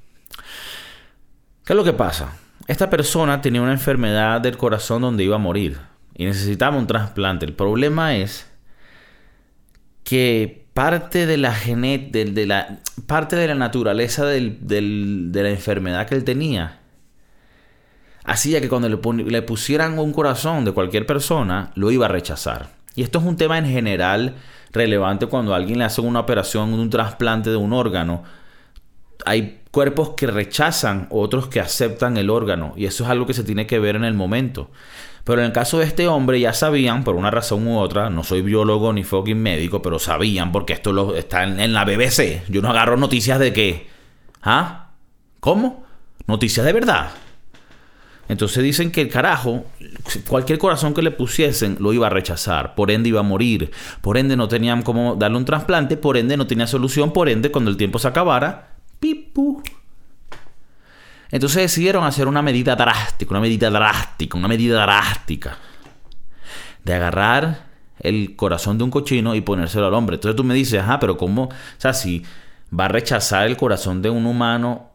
¿Qué 1.66 1.74
es 1.74 1.78
lo 1.78 1.84
que 1.84 1.94
pasa? 1.94 2.38
Esta 2.68 2.90
persona 2.90 3.42
tenía 3.42 3.62
una 3.62 3.74
enfermedad 3.74 4.42
del 4.42 4.58
corazón 4.58 5.02
donde 5.02 5.24
iba 5.24 5.36
a 5.36 5.40
morir 5.40 5.80
y 6.16 6.26
necesitaba 6.26 6.78
un 6.78 6.88
trasplante. 6.88 7.46
El 7.46 7.54
problema 7.54 8.16
es 8.16 8.50
que 10.04 10.67
parte 10.78 11.26
de 11.26 11.38
la 11.38 11.56
genet, 11.56 12.12
de, 12.12 12.46
la, 12.46 12.78
parte 13.08 13.36
de 13.36 13.48
la 13.48 13.56
naturaleza 13.56 14.28
de 14.28 15.32
la 15.34 15.50
enfermedad 15.50 16.06
que 16.06 16.13
él 16.13 16.24
tenía 16.24 16.82
hacía 18.28 18.62
que 18.62 18.70
cuando 18.70 18.88
le, 18.88 19.42
pusieran 19.42 19.98
un 19.98 20.13
corazón 20.13 20.66
de 20.66 20.74
cualquier 20.74 21.08
persona, 21.08 21.72
lo 21.74 21.90
iba 21.90 22.06
a 22.06 22.10
rechazar. 22.10 22.68
Y 22.94 23.02
esto 23.02 23.18
es 23.18 23.26
un 23.26 23.38
tema 23.38 23.58
en 23.58 23.66
general 23.66 24.36
relevante 24.72 25.26
cuando 25.26 25.54
a 25.54 25.58
alguien 25.58 25.80
le 25.80 25.86
hace 25.86 26.02
una 26.02 26.20
operación, 26.20 26.74
un 26.74 26.92
trasplante 26.92 27.50
de 27.50 27.56
un 27.56 27.74
órgano. 27.74 28.24
Hay 29.26 29.62
cuerpos 29.78 30.16
que 30.18 30.26
rechazan, 30.26 31.06
otros 31.12 31.50
que 31.50 31.60
aceptan 31.60 32.18
el 32.18 32.32
órgano. 32.32 32.74
Y 32.76 32.86
eso 32.86 33.04
es 33.04 33.12
algo 33.12 33.28
que 33.28 33.36
se 33.36 33.44
tiene 33.44 33.68
que 33.68 33.78
ver 33.78 33.96
en 33.96 34.06
el 34.06 34.16
momento. 34.16 34.72
Pero 35.24 35.42
en 35.42 35.46
el 35.46 35.52
caso 35.52 35.78
de 35.78 35.86
este 35.86 36.08
hombre 36.08 36.40
ya 36.40 36.52
sabían, 36.52 37.04
por 37.04 37.16
una 37.16 37.30
razón 37.30 37.68
u 37.68 37.78
otra, 37.78 38.10
no 38.10 38.24
soy 38.24 38.42
biólogo 38.42 38.92
ni 38.92 39.04
fucking 39.04 39.40
médico, 39.40 39.84
pero 39.84 40.00
sabían 40.00 40.52
porque 40.52 40.74
esto 40.74 40.94
lo, 40.94 41.16
está 41.16 41.44
en, 41.44 41.60
en 41.60 41.74
la 41.74 41.86
BBC. 41.86 42.50
Yo 42.50 42.63
no 42.63 42.72
agarro 42.72 42.98
noticias 42.98 43.38
de 43.38 43.54
qué. 43.54 43.88
¿Ah? 44.42 44.88
¿Cómo? 45.40 45.86
Noticias 46.26 46.66
de 46.66 46.74
verdad. 46.74 47.12
Entonces 48.30 48.63
dicen 48.63 48.92
que 48.92 49.02
el 49.02 49.10
carajo, 49.10 49.63
cualquier 50.28 50.58
corazón 50.58 50.96
que 50.96 51.04
le 51.04 51.12
pusiesen, 51.12 51.78
lo 51.80 51.94
iba 51.94 52.08
a 52.08 52.10
rechazar. 52.10 52.74
Por 52.74 52.90
ende 52.90 53.10
iba 53.10 53.20
a 53.20 53.24
morir. 53.24 53.70
Por 54.02 54.18
ende 54.18 54.36
no 54.36 54.48
tenían 54.48 54.82
cómo 54.82 55.16
darle 55.16 55.38
un 55.38 55.46
trasplante. 55.46 55.98
Por 55.98 56.18
ende 56.18 56.36
no 56.36 56.48
tenía 56.48 56.66
solución. 56.66 57.13
Por 57.13 57.30
ende, 57.30 57.52
cuando 57.52 57.70
el 57.70 57.78
tiempo 57.78 58.00
se 58.00 58.08
acabara, 58.08 58.67
pipu. 59.00 59.62
Entonces 61.30 61.64
decidieron 61.64 62.06
hacer 62.06 62.28
una 62.28 62.42
medida 62.42 62.76
drástica, 62.76 63.32
una 63.32 63.42
medida 63.42 63.70
drástica, 63.70 64.38
una 64.38 64.48
medida 64.48 64.82
drástica. 64.82 65.58
De 66.84 66.94
agarrar 66.94 67.68
el 68.00 68.36
corazón 68.36 68.78
de 68.78 68.84
un 68.84 68.92
cochino 68.92 69.36
y 69.36 69.42
ponérselo 69.42 69.88
al 69.88 69.94
hombre. 69.94 70.16
Entonces 70.16 70.36
tú 70.36 70.44
me 70.44 70.54
dices, 70.54 70.82
ajá, 70.82 71.00
pero 71.00 71.18
¿cómo? 71.18 71.44
O 71.44 71.52
sea, 71.78 71.94
si 71.94 72.24
va 72.78 72.86
a 72.86 72.90
rechazar 72.90 73.48
el 73.48 73.58
corazón 73.58 74.02
de 74.02 74.10
un 74.10 74.26
humano 74.26 74.87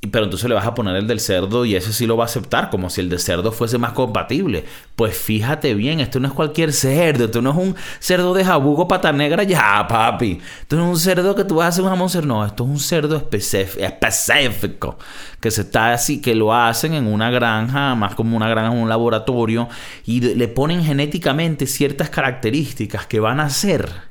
pero 0.00 0.24
entonces 0.24 0.48
le 0.48 0.54
vas 0.54 0.66
a 0.66 0.76
poner 0.76 0.94
el 0.94 1.08
del 1.08 1.18
cerdo 1.18 1.64
y 1.64 1.74
ese 1.74 1.92
sí 1.92 2.06
lo 2.06 2.16
va 2.16 2.24
a 2.24 2.26
aceptar, 2.26 2.70
como 2.70 2.88
si 2.88 3.00
el 3.00 3.08
de 3.08 3.18
cerdo 3.18 3.50
fuese 3.50 3.78
más 3.78 3.92
compatible. 3.92 4.64
Pues 4.94 5.16
fíjate 5.16 5.74
bien, 5.74 5.98
esto 5.98 6.20
no 6.20 6.28
es 6.28 6.34
cualquier 6.34 6.72
cerdo, 6.72 7.24
esto 7.24 7.42
no 7.42 7.50
es 7.50 7.56
un 7.56 7.76
cerdo 7.98 8.32
de 8.32 8.44
jabugo 8.44 8.86
pata 8.86 9.12
negra, 9.12 9.42
ya, 9.42 9.86
papi. 9.88 10.40
Esto 10.60 10.76
no 10.76 10.84
es 10.84 10.90
un 10.90 11.00
cerdo 11.00 11.34
que 11.34 11.44
tú 11.44 11.56
vas 11.56 11.66
a 11.66 11.68
hacer 11.68 11.82
un 11.82 11.90
jamón 11.90 12.08
no, 12.24 12.46
esto 12.46 12.62
es 12.62 12.70
un 12.70 12.78
cerdo 12.78 13.16
específico, 13.16 14.98
que 15.40 15.50
se 15.50 15.62
está 15.62 15.92
así, 15.92 16.20
que 16.20 16.36
lo 16.36 16.54
hacen 16.54 16.94
en 16.94 17.08
una 17.08 17.30
granja, 17.30 17.96
más 17.96 18.14
como 18.14 18.36
una 18.36 18.48
granja, 18.48 18.72
en 18.72 18.80
un 18.80 18.88
laboratorio, 18.88 19.68
y 20.06 20.20
le 20.20 20.46
ponen 20.46 20.84
genéticamente 20.84 21.66
ciertas 21.66 22.08
características 22.08 23.06
que 23.06 23.18
van 23.18 23.40
a 23.40 23.46
hacer 23.46 24.08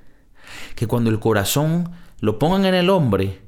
que 0.75 0.85
cuando 0.85 1.09
el 1.09 1.19
corazón 1.19 1.91
lo 2.19 2.37
pongan 2.39 2.65
en 2.65 2.75
el 2.75 2.89
hombre, 2.89 3.41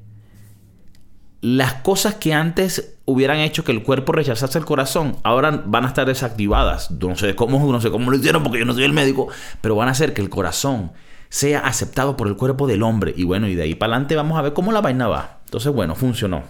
las 1.40 1.74
cosas 1.74 2.16
que 2.16 2.34
antes 2.34 2.98
hubieran 3.06 3.38
hecho 3.38 3.64
que 3.64 3.72
el 3.72 3.82
cuerpo 3.82 4.12
rechazase 4.12 4.58
el 4.58 4.64
corazón, 4.64 5.16
ahora 5.22 5.62
van 5.64 5.84
a 5.84 5.88
estar 5.88 6.06
desactivadas. 6.06 6.90
No 6.90 7.16
sé 7.16 7.34
cómo, 7.34 7.72
no 7.72 7.80
sé 7.80 7.90
cómo 7.90 8.10
lo 8.10 8.16
hicieron 8.16 8.42
porque 8.42 8.58
yo 8.58 8.64
no 8.64 8.74
soy 8.74 8.84
el 8.84 8.92
médico, 8.92 9.28
pero 9.60 9.74
van 9.76 9.88
a 9.88 9.92
hacer 9.92 10.12
que 10.12 10.20
el 10.20 10.28
corazón 10.28 10.92
sea 11.30 11.60
aceptado 11.60 12.16
por 12.16 12.28
el 12.28 12.36
cuerpo 12.36 12.66
del 12.66 12.82
hombre. 12.82 13.14
Y 13.16 13.24
bueno, 13.24 13.48
y 13.48 13.54
de 13.54 13.62
ahí 13.62 13.74
para 13.74 13.94
adelante 13.94 14.16
vamos 14.16 14.38
a 14.38 14.42
ver 14.42 14.52
cómo 14.52 14.72
la 14.72 14.80
vaina 14.80 15.08
va. 15.08 15.40
Entonces, 15.46 15.72
bueno, 15.72 15.94
funcionó. 15.94 16.42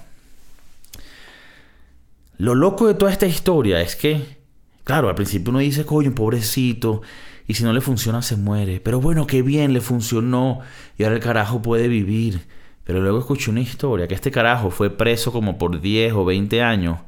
Lo 2.37 2.55
loco 2.55 2.87
de 2.87 2.95
toda 2.95 3.13
esta 3.13 3.27
historia 3.27 3.81
es 3.83 3.97
que, 3.97 4.39
claro, 4.85 5.09
al 5.09 5.15
principio 5.15 5.51
uno 5.51 5.59
dice, 5.61 5.85
coño, 5.85 6.15
pobrecito, 6.15 7.03
y 7.47 7.55
si 7.55 7.65
no 7.65 7.73
le 7.73 7.81
funciona 7.81 8.23
se 8.23 8.37
muere. 8.37 8.81
Pero 8.81 9.01
bueno, 9.01 9.27
qué 9.27 9.43
bien 9.43 9.73
le 9.73 9.81
funcionó 9.81 10.61
y 10.97 11.05
ahora 11.05 11.17
el 11.17 11.23
carajo 11.23 11.61
puede 11.63 11.89
vivir. 11.89 12.47
Pero 12.85 13.01
luego 13.01 13.19
escuché 13.19 13.51
una 13.51 13.61
historia 13.61 14.09
que 14.09 14.15
este 14.15 14.31
carajo 14.31 14.71
fue 14.71 14.91
preso 14.91 15.33
como 15.33 15.59
por 15.59 15.81
10 15.81 16.13
o 16.15 16.25
20 16.25 16.63
años. 16.63 16.99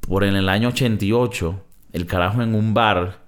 Por 0.00 0.24
en 0.24 0.36
el 0.36 0.48
año 0.48 0.68
88, 0.68 1.60
el 1.92 2.06
carajo 2.06 2.42
en 2.42 2.54
un 2.54 2.74
bar 2.74 3.24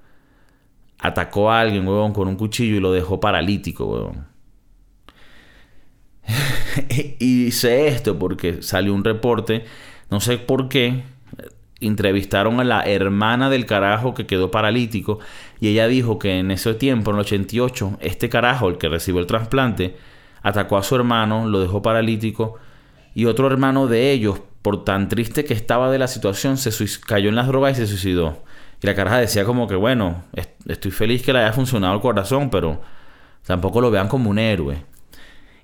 atacó 0.99 1.51
a 1.51 1.61
alguien, 1.61 1.87
huevón, 1.87 2.13
con 2.13 2.29
un 2.29 2.37
cuchillo 2.37 2.77
y 2.77 2.81
lo 2.81 2.93
dejó 2.93 3.21
paralítico, 3.21 3.87
huevón. 3.87 4.27
y 7.19 7.51
sé 7.53 7.89
esto 7.89 8.19
porque 8.19 8.63
salió 8.63 8.95
un 8.95 9.05
reporte, 9.05 9.65
no 10.11 10.21
sé 10.21 10.39
por 10.39 10.69
qué, 10.69 11.03
entrevistaron 11.81 12.61
a 12.61 12.65
la 12.65 12.83
hermana 12.83 13.51
del 13.51 13.67
carajo 13.67 14.15
que 14.15 14.27
quedó 14.27 14.51
paralítico 14.51 15.21
y 15.61 15.69
ella 15.69 15.87
dijo 15.87 16.19
que 16.19 16.39
en 16.39 16.51
ese 16.51 16.75
tiempo, 16.75 17.11
en 17.11 17.17
el 17.17 17.21
88, 17.21 17.99
este 18.01 18.29
carajo, 18.29 18.69
el 18.69 18.79
que 18.79 18.89
recibió 18.89 19.21
el 19.21 19.27
trasplante, 19.27 19.97
atacó 20.43 20.77
a 20.77 20.83
su 20.83 20.95
hermano, 20.95 21.49
lo 21.49 21.61
dejó 21.61 21.83
paralítico 21.83 22.59
y 23.15 23.25
otro 23.25 23.47
hermano 23.49 23.89
de 23.89 24.13
ellos, 24.13 24.41
por 24.63 24.85
tan 24.85 25.09
triste 25.09 25.45
que 25.45 25.55
estaba 25.55 25.91
de 25.91 25.99
la 25.99 26.07
situación, 26.07 26.57
se 26.57 26.71
cayó 27.07 27.29
en 27.29 27.35
las 27.35 27.49
drogas 27.49 27.73
y 27.73 27.81
se 27.81 27.87
suicidó. 27.89 28.45
Y 28.81 28.87
la 28.87 28.95
caraja 28.95 29.19
decía 29.19 29.45
como 29.45 29.67
que, 29.67 29.75
bueno, 29.75 30.23
estoy 30.67 30.91
feliz 30.93 31.23
que 31.23 31.33
le 31.33 31.41
haya 31.41 31.53
funcionado 31.53 31.95
el 31.95 32.01
corazón, 32.01 32.49
pero 32.49 32.81
tampoco 33.45 33.81
lo 33.81 33.91
vean 33.91 34.07
como 34.07 34.31
un 34.31 34.39
héroe. 34.39 34.85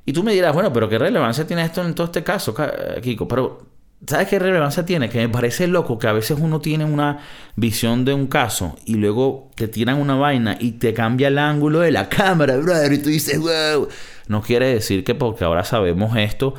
Y 0.04 0.12
tú 0.12 0.22
me 0.22 0.32
dirás, 0.32 0.52
bueno, 0.52 0.72
pero 0.72 0.88
¿qué 0.88 0.98
relevancia 0.98 1.46
tiene 1.46 1.64
esto 1.64 1.84
en 1.84 1.94
todo 1.94 2.06
este 2.06 2.24
caso, 2.24 2.54
Kiko? 3.00 3.28
Pero, 3.28 3.66
¿sabes 4.04 4.26
qué 4.26 4.38
relevancia 4.38 4.84
tiene? 4.84 5.08
Que 5.08 5.18
me 5.18 5.28
parece 5.28 5.66
loco 5.68 5.98
que 5.98 6.08
a 6.08 6.12
veces 6.12 6.36
uno 6.40 6.60
tiene 6.60 6.84
una 6.84 7.20
visión 7.54 8.04
de 8.04 8.14
un 8.14 8.26
caso 8.26 8.76
y 8.84 8.96
luego 8.96 9.50
te 9.54 9.68
tiran 9.68 10.00
una 10.00 10.16
vaina 10.16 10.56
y 10.58 10.72
te 10.72 10.92
cambia 10.92 11.28
el 11.28 11.38
ángulo 11.38 11.80
de 11.80 11.92
la 11.92 12.08
cámara, 12.08 12.56
brother, 12.56 12.92
y 12.92 12.98
tú 12.98 13.10
dices, 13.10 13.38
wow. 13.38 13.88
No 14.28 14.42
quiere 14.42 14.66
decir 14.66 15.04
que 15.04 15.14
porque 15.14 15.44
ahora 15.44 15.64
sabemos 15.64 16.16
esto, 16.16 16.54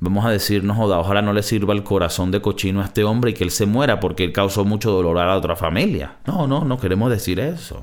vamos 0.00 0.24
a 0.24 0.30
decirnos, 0.30 0.76
joda, 0.76 0.98
ojalá 0.98 1.22
no 1.22 1.32
le 1.32 1.42
sirva 1.42 1.74
el 1.74 1.82
corazón 1.82 2.30
de 2.30 2.40
cochino 2.40 2.80
a 2.80 2.84
este 2.84 3.04
hombre 3.04 3.32
y 3.32 3.34
que 3.34 3.44
él 3.44 3.50
se 3.50 3.66
muera 3.66 4.00
porque 4.00 4.24
él 4.24 4.32
causó 4.32 4.64
mucho 4.64 4.90
dolor 4.90 5.18
a 5.18 5.26
la 5.26 5.36
otra 5.36 5.56
familia. 5.56 6.16
No, 6.26 6.46
no, 6.46 6.64
no 6.64 6.78
queremos 6.78 7.10
decir 7.10 7.40
eso. 7.40 7.82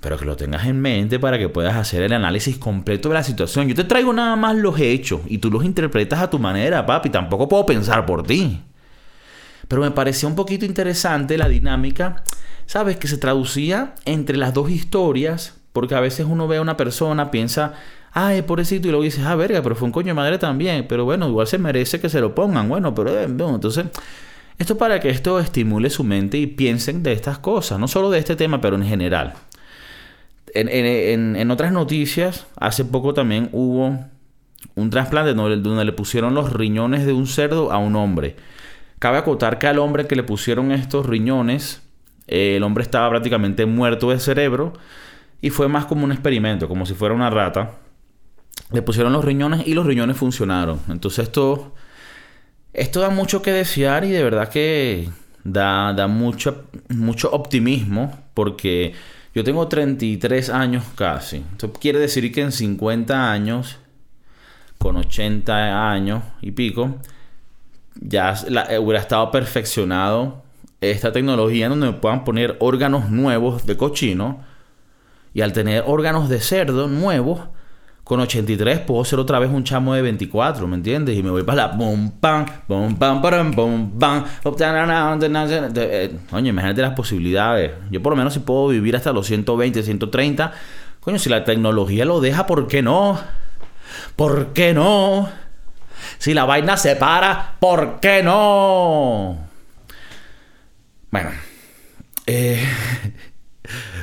Pero 0.00 0.18
que 0.18 0.24
lo 0.24 0.36
tengas 0.36 0.66
en 0.66 0.80
mente 0.80 1.18
para 1.18 1.38
que 1.38 1.48
puedas 1.48 1.74
hacer 1.74 2.02
el 2.02 2.12
análisis 2.12 2.58
completo 2.58 3.08
de 3.08 3.14
la 3.14 3.22
situación. 3.22 3.66
Yo 3.68 3.74
te 3.74 3.84
traigo 3.84 4.12
nada 4.12 4.36
más 4.36 4.54
los 4.54 4.78
hechos 4.78 5.22
y 5.26 5.38
tú 5.38 5.50
los 5.50 5.64
interpretas 5.64 6.20
a 6.20 6.28
tu 6.30 6.38
manera, 6.38 6.84
papi. 6.84 7.10
Tampoco 7.10 7.48
puedo 7.48 7.64
pensar 7.64 8.04
por 8.04 8.22
ti. 8.22 8.62
Pero 9.68 9.82
me 9.82 9.90
pareció 9.90 10.28
un 10.28 10.36
poquito 10.36 10.64
interesante 10.64 11.38
la 11.38 11.48
dinámica, 11.48 12.22
¿sabes? 12.66 12.98
Que 12.98 13.08
se 13.08 13.18
traducía 13.18 13.94
entre 14.04 14.36
las 14.36 14.52
dos 14.52 14.70
historias 14.70 15.54
porque 15.76 15.94
a 15.94 16.00
veces 16.00 16.24
uno 16.26 16.48
ve 16.48 16.56
a 16.56 16.62
una 16.62 16.78
persona, 16.78 17.30
piensa, 17.30 17.74
ay, 18.10 18.40
pobrecito, 18.40 18.88
y 18.88 18.92
luego 18.92 19.04
dices, 19.04 19.26
ah, 19.26 19.34
verga, 19.34 19.60
pero 19.60 19.76
fue 19.76 19.84
un 19.84 19.92
coño 19.92 20.06
de 20.06 20.14
madre 20.14 20.38
también. 20.38 20.86
Pero 20.88 21.04
bueno, 21.04 21.28
igual 21.28 21.46
se 21.46 21.58
merece 21.58 22.00
que 22.00 22.08
se 22.08 22.18
lo 22.18 22.34
pongan. 22.34 22.66
Bueno, 22.66 22.94
pero 22.94 23.10
eh, 23.10 23.24
entonces, 23.24 23.84
esto 24.56 24.78
para 24.78 25.00
que 25.00 25.10
esto 25.10 25.38
estimule 25.38 25.90
su 25.90 26.02
mente 26.02 26.38
y 26.38 26.46
piensen 26.46 27.02
de 27.02 27.12
estas 27.12 27.38
cosas, 27.38 27.78
no 27.78 27.88
solo 27.88 28.10
de 28.10 28.18
este 28.18 28.36
tema, 28.36 28.58
pero 28.58 28.76
en 28.76 28.84
general. 28.84 29.34
En, 30.54 31.50
otras 31.50 31.72
noticias, 31.72 32.46
hace 32.56 32.86
poco 32.86 33.12
también 33.12 33.50
hubo 33.52 33.98
un 34.76 34.88
trasplante 34.88 35.34
donde, 35.34 35.84
le 35.84 35.92
pusieron 35.92 36.32
los 36.32 36.54
riñones 36.54 37.04
de 37.04 37.12
un 37.12 37.26
cerdo 37.26 37.70
a 37.70 37.76
un 37.76 37.96
hombre. 37.96 38.36
Cabe 38.98 39.18
acotar 39.18 39.58
que 39.58 39.66
al 39.66 39.78
hombre 39.78 40.06
que 40.06 40.16
le 40.16 40.22
pusieron 40.22 40.72
estos 40.72 41.04
riñones, 41.04 41.82
eh, 42.28 42.56
el 42.56 42.62
hombre 42.62 42.82
estaba 42.82 43.10
prácticamente 43.10 43.66
muerto 43.66 44.08
de 44.08 44.20
cerebro 44.20 44.72
y 45.46 45.50
fue 45.50 45.68
más 45.68 45.84
como 45.84 46.04
un 46.04 46.10
experimento, 46.10 46.66
como 46.66 46.86
si 46.86 46.94
fuera 46.94 47.14
una 47.14 47.30
rata. 47.30 47.76
Le 48.72 48.82
pusieron 48.82 49.12
los 49.12 49.24
riñones 49.24 49.64
y 49.64 49.74
los 49.74 49.86
riñones 49.86 50.16
funcionaron. 50.16 50.80
Entonces 50.88 51.28
esto, 51.28 51.72
esto 52.72 52.98
da 52.98 53.10
mucho 53.10 53.42
que 53.42 53.52
desear 53.52 54.04
y 54.04 54.10
de 54.10 54.24
verdad 54.24 54.48
que 54.48 55.08
da, 55.44 55.92
da 55.92 56.08
mucho, 56.08 56.64
mucho 56.88 57.30
optimismo 57.30 58.12
porque 58.34 58.92
yo 59.36 59.44
tengo 59.44 59.68
33 59.68 60.50
años 60.50 60.82
casi. 60.96 61.44
Esto 61.52 61.72
quiere 61.72 62.00
decir 62.00 62.32
que 62.32 62.40
en 62.40 62.50
50 62.50 63.30
años, 63.30 63.78
con 64.78 64.96
80 64.96 65.92
años 65.92 66.24
y 66.42 66.50
pico, 66.50 66.96
ya 68.00 68.34
hubiera 68.80 68.98
estado 68.98 69.30
perfeccionado 69.30 70.42
esta 70.80 71.12
tecnología 71.12 71.68
donde 71.68 71.86
me 71.86 71.92
puedan 71.92 72.24
poner 72.24 72.56
órganos 72.58 73.10
nuevos 73.10 73.64
de 73.64 73.76
cochino 73.76 74.44
y 75.36 75.42
al 75.42 75.52
tener 75.52 75.84
órganos 75.86 76.30
de 76.30 76.40
cerdo 76.40 76.88
nuevos, 76.88 77.40
con 78.04 78.20
83 78.20 78.78
puedo 78.78 79.04
ser 79.04 79.18
otra 79.18 79.38
vez 79.38 79.50
un 79.50 79.64
chamo 79.64 79.92
de 79.92 80.00
24, 80.00 80.66
¿me 80.66 80.76
entiendes? 80.76 81.14
Y 81.14 81.22
me 81.22 81.28
voy 81.28 81.42
para 81.42 81.66
la 81.66 81.76
bum 81.76 82.10
pam, 82.10 82.46
bum 82.66 82.96
pam, 82.96 83.20
pam, 83.20 83.50
bum 83.50 83.98
pam. 83.98 84.24
Oye, 86.32 86.48
imagínate 86.48 86.80
las 86.80 86.94
posibilidades. 86.94 87.72
Yo 87.90 88.02
por 88.02 88.12
lo 88.12 88.16
menos 88.16 88.32
si 88.32 88.38
puedo 88.40 88.68
vivir 88.68 88.96
hasta 88.96 89.12
los 89.12 89.26
120, 89.26 89.82
130. 89.82 90.52
Coño, 91.00 91.18
si 91.18 91.28
la 91.28 91.44
tecnología 91.44 92.06
lo 92.06 92.22
deja, 92.22 92.46
¿por 92.46 92.66
qué 92.66 92.80
no? 92.80 93.20
¿Por 94.16 94.54
qué 94.54 94.72
no? 94.72 95.28
Si 96.16 96.32
la 96.32 96.46
vaina 96.46 96.78
se 96.78 96.96
para, 96.96 97.56
¿por 97.60 98.00
qué 98.00 98.22
no? 98.22 99.36
Bueno. 101.10 101.28
Eh, 102.26 102.64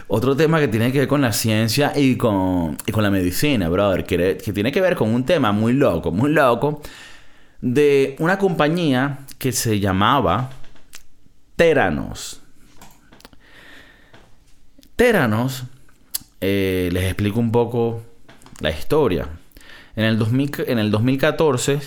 Otro 0.07 0.35
tema 0.35 0.59
que 0.59 0.67
tiene 0.67 0.91
que 0.91 0.99
ver 0.99 1.07
con 1.07 1.21
la 1.21 1.31
ciencia 1.31 1.93
y 1.95 2.15
con, 2.15 2.77
la 2.95 3.09
medicina, 3.09 3.69
brother, 3.69 4.05
que, 4.05 4.35
tiene 4.53 4.71
que 4.71 4.81
ver 4.81 4.95
con 4.95 5.13
un 5.13 5.25
tema 5.25 5.51
muy 5.51 5.73
loco, 5.73 6.11
muy 6.11 6.31
loco, 6.31 6.81
de 7.61 8.15
una 8.19 8.37
compañía 8.37 9.19
que 9.37 9.51
se 9.51 9.79
llamaba 9.79 10.49
Teranos. 11.55 12.41
Teranos, 14.95 15.63
eh, 16.41 16.89
les 16.91 17.05
explico 17.05 17.39
un 17.39 17.51
poco 17.51 18.01
la 18.59 18.69
historia. 18.69 19.27
En 19.95 20.05
el, 20.05 20.19
en 20.67 20.79
el 20.79 20.91
2014 20.91 21.79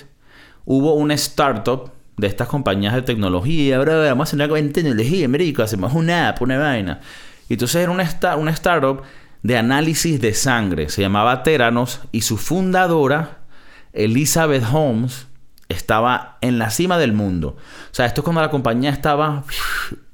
hubo 0.64 0.94
una 0.94 1.14
startup 1.14 1.90
de 2.16 2.26
estas 2.26 2.48
compañías 2.48 2.94
de 2.94 3.02
tecnología. 3.02 3.76
Ahora 3.76 3.96
vamos 3.96 4.28
a 4.32 4.36
hacer 4.36 4.50
una 4.50 4.72
tecnología, 4.72 5.26
América, 5.26 5.64
hacemos 5.64 5.92
una 5.92 6.28
app, 6.28 6.42
una 6.42 6.58
vaina. 6.58 7.00
Y 7.48 7.54
entonces 7.54 7.82
era 7.82 7.90
una, 7.90 8.36
una 8.36 8.50
startup 8.50 9.02
de 9.42 9.56
análisis 9.56 10.20
de 10.20 10.34
sangre. 10.34 10.88
Se 10.88 11.02
llamaba 11.02 11.42
Teranos 11.42 12.00
y 12.12 12.22
su 12.22 12.36
fundadora, 12.36 13.38
Elizabeth 13.92 14.64
Holmes, 14.72 15.28
estaba 15.68 16.38
en 16.40 16.58
la 16.58 16.70
cima 16.70 16.98
del 16.98 17.12
mundo. 17.12 17.56
O 17.90 17.94
sea, 17.94 18.06
esto 18.06 18.20
es 18.20 18.24
cuando 18.24 18.40
la 18.40 18.50
compañía 18.50 18.90
estaba 18.90 19.44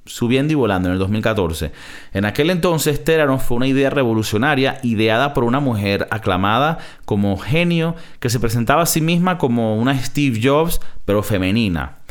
subiendo 0.05 0.53
y 0.53 0.57
volando 0.57 0.89
en 0.89 0.95
el 0.95 0.99
2014. 0.99 1.73
En 2.13 2.25
aquel 2.25 2.51
entonces, 2.51 3.03
Teranos 3.05 3.43
fue 3.43 3.57
una 3.57 3.67
idea 3.67 3.91
revolucionaria 3.91 4.79
ideada 4.83 5.33
por 5.33 5.45
una 5.45 5.61
mujer 5.61 6.09
aclamada 6.11 6.79
como 7.05 7.37
genio 7.39 7.95
que 8.19 8.31
se 8.31 8.41
presentaba 8.41 8.83
a 8.83 8.87
sí 8.87 9.01
misma 9.01 9.39
como 9.39 9.77
una 9.77 9.99
Steve 9.99 10.41
Jobs, 10.43 10.81
pero 11.05 11.23
femenina. 11.23 12.02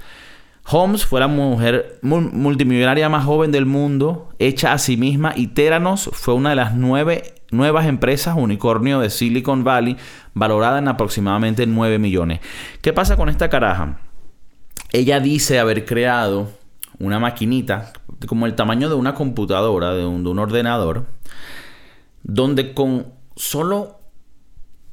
Holmes 0.70 1.06
fue 1.06 1.20
la 1.20 1.28
mujer 1.28 2.00
multimillonaria 2.02 3.10
más 3.10 3.26
joven 3.26 3.52
del 3.52 3.66
mundo, 3.66 4.30
hecha 4.40 4.74
a 4.74 4.78
sí 4.78 4.96
misma, 4.96 5.34
y 5.36 5.48
Teranos 5.48 6.10
fue 6.14 6.34
una 6.34 6.52
de 6.52 6.56
las 6.56 6.76
nueve 6.76 7.36
nuevas 7.52 7.86
empresas 7.86 8.36
unicornio 8.38 9.00
de 9.00 9.10
Silicon 9.10 9.64
Valley, 9.64 9.98
valorada 10.34 10.80
en 10.80 10.88
aproximadamente 10.88 11.68
9 11.68 12.00
millones. 12.00 12.40
¿Qué 12.82 12.94
pasa 12.94 13.18
con 13.18 13.30
esta 13.30 13.50
caraja? 13.50 14.00
Ella 14.92 15.20
dice 15.20 15.60
haber 15.60 15.86
creado 15.86 16.50
una 17.00 17.20
maquinita 17.20 17.94
como 18.28 18.46
el 18.46 18.56
tamaño 18.56 18.90
de 18.90 18.96
una 18.96 19.14
computadora, 19.14 19.94
de 19.94 20.06
un, 20.06 20.24
de 20.24 20.30
un 20.30 20.40
ordenador, 20.40 21.06
donde 22.24 22.74
con 22.74 23.08
solo 23.36 24.01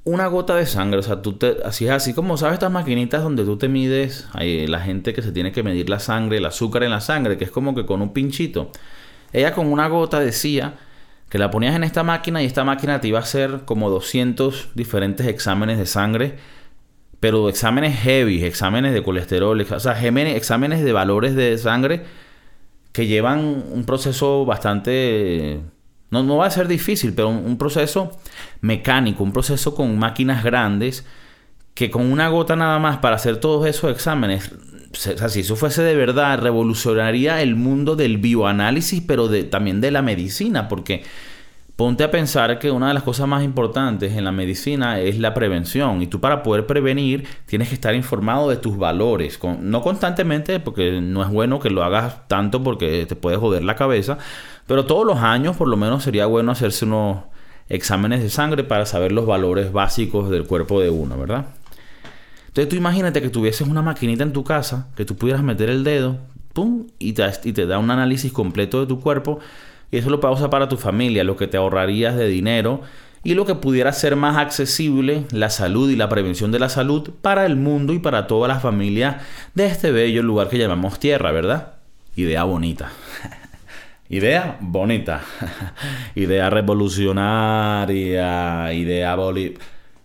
una 0.05 0.27
gota 0.27 0.55
de 0.55 0.67
sangre, 0.67 0.99
o 1.01 1.03
sea, 1.03 1.23
tú 1.23 1.35
te, 1.35 1.59
así 1.65 1.87
es 1.87 1.91
así 1.91 2.15
como 2.15 2.37
sabes 2.37 2.55
estas 2.55 2.73
maquinitas 2.73 3.23
donde 3.23 3.45
tú 3.45 3.59
te 3.59 3.69
mides, 3.69 4.27
hay 4.33 4.67
la 4.67 4.81
gente 4.81 5.13
que 5.13 5.23
se 5.23 5.33
tiene 5.33 5.53
que 5.53 5.63
medir 5.63 5.91
la 5.91 6.01
sangre, 6.01 6.39
el 6.39 6.47
azúcar 6.47 6.83
en 6.83 6.91
la 6.91 7.01
sangre, 7.01 7.37
que 7.37 7.45
es 7.45 7.51
como 7.51 7.75
que 7.75 7.85
con 7.85 8.01
un 8.03 8.13
pinchito. 8.13 8.71
Ella 9.33 9.53
con 9.53 9.67
una 9.67 9.89
gota 9.89 10.21
decía 10.21 10.77
que 11.29 11.39
la 11.39 11.51
ponías 11.51 11.77
en 11.77 11.85
esta 11.85 12.03
máquina 12.03 12.43
y 12.43 12.47
esta 12.47 12.65
máquina 12.65 13.01
te 13.01 13.09
iba 13.09 13.19
a 13.19 13.23
hacer 13.23 13.63
como 13.67 13.91
200 13.91 14.71
diferentes 14.75 15.27
exámenes 15.27 15.79
de 15.79 15.87
sangre, 15.87 16.37
pero 17.21 17.49
exámenes 17.49 17.99
heavy, 18.01 18.45
exámenes 18.45 18.95
de 18.95 19.03
colesterol, 19.03 19.61
o 19.61 19.81
sea, 19.81 19.99
exámenes 20.01 20.83
de 20.85 20.93
valores 20.93 21.35
de 21.35 21.59
sangre 21.59 22.05
que 22.93 23.07
llevan 23.07 23.65
un 23.71 23.85
proceso 23.85 24.47
bastante 24.47 25.61
no, 26.11 26.23
no 26.23 26.39
va 26.39 26.47
a 26.47 26.51
ser 26.51 26.69
difícil, 26.69 27.13
pero 27.13 27.29
un, 27.29 27.59
proceso 27.59 28.13
mecánico, 28.61 29.23
un 29.23 29.33
proceso 29.33 29.75
con 29.75 29.99
máquinas 29.99 30.43
grandes, 30.43 31.05
que 31.75 31.91
con 31.91 32.11
una 32.11 32.29
gota 32.29 32.57
nada 32.57 32.79
más 32.79 32.99
para 32.99 33.17
hacer 33.17 33.39
todos 33.39 33.67
esos 33.67 33.91
exámenes, 33.93 34.51
si 34.93 35.41
eso 35.41 35.55
fuese 35.55 35.83
de 35.83 35.95
verdad, 35.95 36.41
revolucionaría 36.41 37.43
el 37.43 37.57
mundo 37.57 37.95
del 37.95 38.19
bioanálisis, 38.19 39.03
pero 39.07 39.29
también 39.49 39.81
de 39.81 39.91
la 39.91 40.03
medicina, 40.03 40.67
porque 40.67 41.05
ponte 41.77 42.03
a 42.03 42.11
pensar 42.11 42.59
que 42.59 42.73
una 42.73 42.89
de 42.89 42.95
las 42.95 43.05
cosas 43.05 43.29
más 43.29 43.45
importantes 43.45 44.15
en 44.15 44.25
la 44.25 44.33
medicina 44.33 44.99
es 44.99 45.19
la 45.19 45.35
prevención, 45.35 46.03
y 46.03 46.09
tú 46.09 46.21
para 46.21 46.43
poder 46.43 46.67
prevenir 46.67 47.29
tienes 47.47 47.69
que 47.69 47.75
estar 47.75 47.95
informado 47.95 48.49
de 48.49 48.57
tus 48.57 48.77
valores, 48.77 49.39
no 49.61 49.83
constantemente, 49.83 50.59
porque 50.59 51.01
no 51.01 51.23
es 51.23 51.29
bueno 51.29 51.61
que 51.61 51.71
lo 51.71 51.85
hagas 51.85 52.27
tanto 52.27 52.65
porque 52.65 53.07
te 53.07 53.15
puede 53.15 53.37
joder 53.37 53.63
la 53.63 53.77
cabeza, 53.77 54.19
pero 54.69 54.85
todos 54.85 55.07
los 55.07 55.19
años 55.19 55.57
por 55.57 55.67
lo 55.67 55.77
menos 55.77 56.05
sería 56.05 56.27
bueno 56.27 56.53
hacerse 56.53 56.85
unos 56.85 57.25
exámenes 57.71 58.23
de 58.23 58.29
sangre 58.29 58.65
para 58.65 58.87
saber 58.87 59.13
los 59.13 59.27
valores 59.27 59.73
básicos 59.73 60.29
del 60.31 60.45
cuerpo 60.45 60.81
de 60.81 60.91
uno, 60.91 61.19
¿verdad? 61.19 61.47
Entonces 62.49 62.69
tú 62.69 62.77
imagínate 62.77 63.23
que 63.23 63.31
tuvieses 63.31 63.67
una 63.67 63.81
maquinita 63.81 64.23
en 64.23 64.35
tu 64.35 64.45
casa, 64.45 64.89
que 64.95 65.07
tú 65.07 65.17
pudieras 65.17 65.43
meter 65.43 65.71
el 65.71 65.85
dedo, 65.85 66.19
¡pum! 66.53 66.87
Y 66.99 67.15
te, 67.15 67.67
da 67.67 67.79
un 67.79 67.91
análisis 67.91 68.31
completo 68.31 68.81
de 68.81 68.87
tu 68.87 69.01
cuerpo. 69.01 69.39
Y 69.91 69.97
eso 69.97 70.11
lo 70.11 70.19
usar 70.31 70.51
para 70.51 70.69
tu 70.69 70.77
familia, 70.77 71.25
lo 71.25 71.37
que 71.37 71.47
te 71.47 71.57
ahorrarías 71.57 72.15
de 72.17 72.29
dinero 72.29 72.83
y 73.25 73.35
lo 73.35 73.47
que 73.47 73.55
pudiera 73.55 73.93
ser 73.93 74.17
más 74.17 74.37
accesible 74.37 75.25
la 75.31 75.49
salud 75.49 75.89
y 75.91 75.97
la 75.97 76.11
prevención 76.11 76.53
de 76.53 76.59
la 76.59 76.69
salud 76.69 77.11
para 77.23 77.47
el 77.47 77.57
mundo 77.57 77.95
y 77.95 78.01
para 78.01 78.27
todas 78.27 78.49
las 78.49 78.63
familias 78.63 79.17
de 79.55 79.67
este 79.67 79.93
bello 79.93 80.23
lugar 80.23 80.51
que 80.51 80.59
llamamos 80.59 80.99
Tierra, 80.99 81.33
¿verdad? 81.33 81.77
Idea 82.17 82.45
bonita. 82.45 82.93
Idea 84.11 84.57
bonita. 84.61 85.23
idea 86.15 86.51
revolucionaria. 86.51 88.73
Idea 88.73 89.15
boli... 89.15 89.57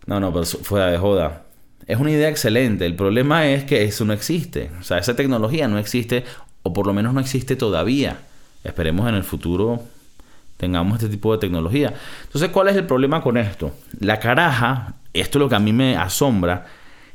No, 0.05 0.19
no, 0.19 0.33
pero 0.33 0.45
fuera 0.45 0.87
de 0.87 0.97
joda. 0.97 1.43
Es 1.87 1.97
una 1.97 2.11
idea 2.11 2.29
excelente. 2.29 2.85
El 2.85 2.95
problema 2.95 3.47
es 3.47 3.63
que 3.63 3.83
eso 3.83 4.05
no 4.05 4.13
existe. 4.13 4.71
O 4.79 4.83
sea, 4.83 4.97
esa 4.97 5.15
tecnología 5.15 5.67
no 5.67 5.77
existe, 5.77 6.23
o 6.63 6.73
por 6.73 6.87
lo 6.87 6.93
menos 6.93 7.13
no 7.13 7.19
existe 7.19 7.55
todavía. 7.55 8.17
Esperemos 8.63 9.07
en 9.07 9.15
el 9.15 9.23
futuro 9.23 9.83
tengamos 10.57 10.95
este 10.95 11.09
tipo 11.09 11.33
de 11.33 11.39
tecnología. 11.39 11.93
Entonces, 12.23 12.49
¿cuál 12.49 12.69
es 12.69 12.77
el 12.77 12.85
problema 12.85 13.21
con 13.21 13.37
esto? 13.37 13.73
La 13.99 14.19
caraja, 14.19 14.93
esto 15.13 15.37
es 15.37 15.39
lo 15.41 15.49
que 15.49 15.55
a 15.55 15.59
mí 15.59 15.73
me 15.73 15.97
asombra, 15.97 16.65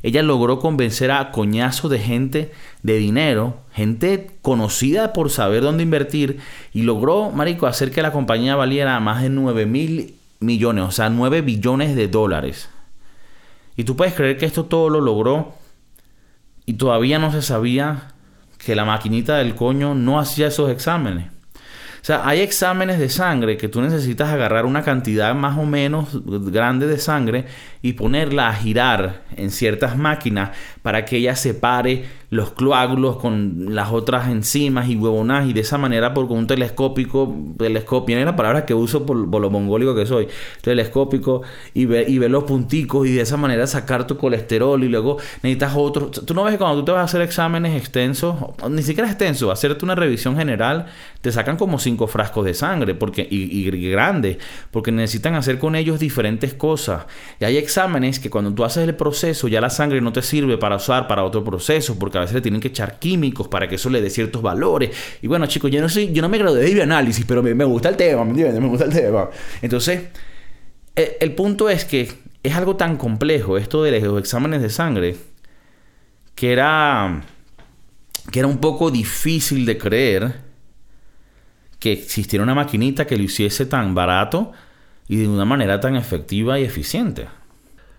ella 0.03 0.23
logró 0.23 0.61
convencer 0.61 1.11
a 1.11 1.31
coñazos 1.33 1.91
de 1.91 1.99
gente 1.99 2.53
de 2.83 2.99
dinero, 2.99 3.59
gente 3.73 4.31
conocida 4.43 5.13
por 5.13 5.31
saber 5.31 5.63
dónde 5.63 5.83
invertir, 5.83 6.39
y 6.73 6.83
logró, 6.83 7.31
marico, 7.31 7.67
hacer 7.67 7.91
que 7.91 8.03
la 8.03 8.13
compañía 8.13 8.57
valiera 8.57 8.99
más 9.01 9.23
de 9.23 9.29
9 9.29 9.67
mil 9.67 10.15
millones, 10.41 10.85
o 10.85 10.91
sea, 10.91 11.11
9 11.11 11.43
billones 11.43 11.97
de 11.97 12.09
dólares. 12.09 12.69
Y 13.77 13.85
tú 13.85 13.97
puedes 13.97 14.15
creer 14.15 14.39
que 14.39 14.47
esto 14.47 14.65
todo 14.65 14.89
lo 14.89 15.01
logró 15.01 15.55
y 16.67 16.75
todavía 16.75 17.19
no 17.19 17.33
se 17.33 17.43
sabía 17.43 18.09
que 18.59 18.75
la 18.75 18.85
maquinita 18.85 19.39
del 19.39 19.55
coño 19.55 19.95
no 19.95 20.19
hacía 20.19 20.49
esos 20.49 20.71
exámenes. 20.71 21.38
O 22.01 22.05
sea, 22.05 22.27
hay 22.27 22.41
exámenes 22.41 22.99
de 22.99 23.09
sangre 23.09 23.57
que 23.57 23.69
tú 23.69 23.81
necesitas 23.81 24.31
agarrar 24.31 24.67
una 24.67 24.83
cantidad 24.83 25.35
más 25.35 25.59
o 25.59 25.65
menos 25.65 26.09
grande 26.25 26.87
de 26.87 26.99
sangre 26.99 27.47
y 27.83 27.93
ponerla 27.93 28.49
a 28.49 28.55
girar 28.55 29.23
en 29.37 29.51
ciertas 29.51 29.97
máquinas 29.97 30.51
para 30.83 31.05
que 31.05 31.17
ella 31.17 31.37
separe 31.37 32.05
los 32.31 32.51
coágulos 32.51 33.17
con 33.17 33.75
las 33.75 33.91
otras 33.91 34.29
enzimas 34.29 34.89
y 34.89 34.97
huevonas 34.97 35.49
y 35.49 35.55
de 35.55 35.61
esa 35.61 35.79
manera 35.79 36.13
por 36.13 36.27
un 36.27 36.47
telescópico, 36.47 37.35
telescopio, 37.57 38.19
es 38.19 38.25
la 38.25 38.37
palabra 38.37 38.67
que 38.67 38.75
uso 38.75 39.07
por, 39.07 39.17
lo 39.17 39.51
mongólico 39.51 39.95
que 39.95 40.05
soy, 40.05 40.29
telescópico 40.61 41.43
y 41.73 41.87
ver, 41.87 42.09
y 42.09 42.19
ver 42.19 42.31
los 42.31 42.45
punticos 42.45 43.07
y 43.07 43.13
de 43.13 43.23
esa 43.23 43.39
manera 43.39 43.67
sacar 43.67 44.07
tu 44.07 44.19
colesterol 44.19 44.83
y 44.85 44.89
luego 44.89 45.17
necesitas 45.43 45.73
otro. 45.75 46.11
Tú 46.11 46.35
no 46.35 46.45
ves 46.45 46.55
que 46.55 46.59
cuando 46.59 46.81
tú 46.81 46.85
te 46.85 46.93
vas 46.93 47.01
a 47.01 47.05
hacer 47.05 47.23
exámenes 47.23 47.75
extensos, 47.75 48.37
ni 48.69 48.83
siquiera 48.83 49.09
extensos, 49.09 49.51
hacerte 49.51 49.85
una 49.85 49.95
revisión 49.95 50.37
general, 50.37 50.87
te 51.23 51.33
sacan 51.33 51.57
como 51.57 51.79
cinco 51.89 52.07
frascos 52.07 52.45
de 52.45 52.55
sangre 52.55 52.95
porque, 52.95 53.27
y, 53.29 53.67
y 53.67 53.91
grandes, 53.91 54.37
porque 54.71 54.93
necesitan 54.93 55.35
hacer 55.35 55.59
con 55.59 55.75
ellos 55.75 55.99
diferentes 55.99 56.53
cosas. 56.55 57.07
Y 57.41 57.45
hay 57.45 57.57
exámenes 57.57 58.21
que 58.21 58.29
cuando 58.29 58.53
tú 58.53 58.65
haces 58.65 58.87
el 58.87 58.95
proceso 58.95 59.49
ya 59.49 59.61
la 59.61 59.71
sangre 59.71 60.01
no 60.01 60.13
te 60.13 60.23
sirve 60.23 60.59
para 60.59 60.77
usar 60.77 61.09
para 61.09 61.25
otro 61.25 61.43
proceso, 61.43 61.99
porque 61.99 62.19
a 62.19 62.21
veces 62.21 62.35
le 62.35 62.41
tienen 62.41 62.61
que 62.61 62.69
echar 62.69 62.99
químicos 62.99 63.49
para 63.49 63.69
que 63.69 63.77
eso 63.77 63.89
le 63.89 64.03
dé 64.03 64.11
ciertos 64.11 64.43
valores. 64.43 64.91
Y 65.23 65.27
bueno, 65.27 65.47
chicos, 65.47 65.71
yo 65.71 65.81
no 65.81 65.89
soy, 65.89 66.13
yo 66.13 66.21
no 66.21 66.29
me 66.29 66.39
gradué 66.39 66.61
de 66.61 66.75
bioanálisis, 66.75 67.25
pero 67.27 67.43
me, 67.43 67.65
gusta 67.65 67.89
el 67.89 67.97
tema, 67.97 68.25
¿me 68.25 68.31
entiendes? 68.31 68.61
Me 68.61 68.69
gusta 68.69 68.85
el 68.85 68.93
tema. 68.93 69.31
Entonces, 69.63 70.03
el, 70.95 71.09
el 71.21 71.35
punto 71.35 71.71
es 71.71 71.85
que 71.85 72.09
es 72.43 72.55
algo 72.55 72.77
tan 72.77 72.97
complejo 72.97 73.57
esto 73.57 73.83
de 73.83 74.01
los 74.01 74.19
exámenes 74.19 74.63
de 74.63 74.71
sangre 74.71 75.17
que 76.35 76.53
era 76.53 77.23
que 78.31 78.39
era 78.41 78.49
un 78.49 78.59
poco 78.59 78.91
difícil 78.91 79.65
de 79.67 79.79
creer 79.79 80.48
que 81.79 81.93
existiera 81.93 82.43
una 82.43 82.55
maquinita 82.55 83.07
que 83.07 83.17
lo 83.17 83.23
hiciese 83.23 83.67
tan 83.67 83.95
barato 83.95 84.53
y 85.09 85.17
de 85.17 85.29
una 85.29 85.45
manera 85.45 85.81
tan 85.81 85.97
efectiva 85.97 86.59
y 86.59 86.65
eficiente. 86.65 87.29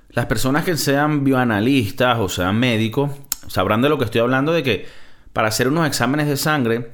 Las 0.09 0.25
personas 0.25 0.63
que 0.63 0.75
sean 0.77 1.23
bioanalistas 1.23 2.17
o 2.19 2.29
sean 2.29 2.59
médicos 2.59 3.11
sabrán 3.47 3.81
de 3.81 3.89
lo 3.89 3.97
que 3.97 4.05
estoy 4.05 4.21
hablando, 4.21 4.51
de 4.51 4.63
que 4.63 4.87
para 5.33 5.47
hacer 5.47 5.67
unos 5.67 5.87
exámenes 5.87 6.27
de 6.27 6.37
sangre, 6.37 6.89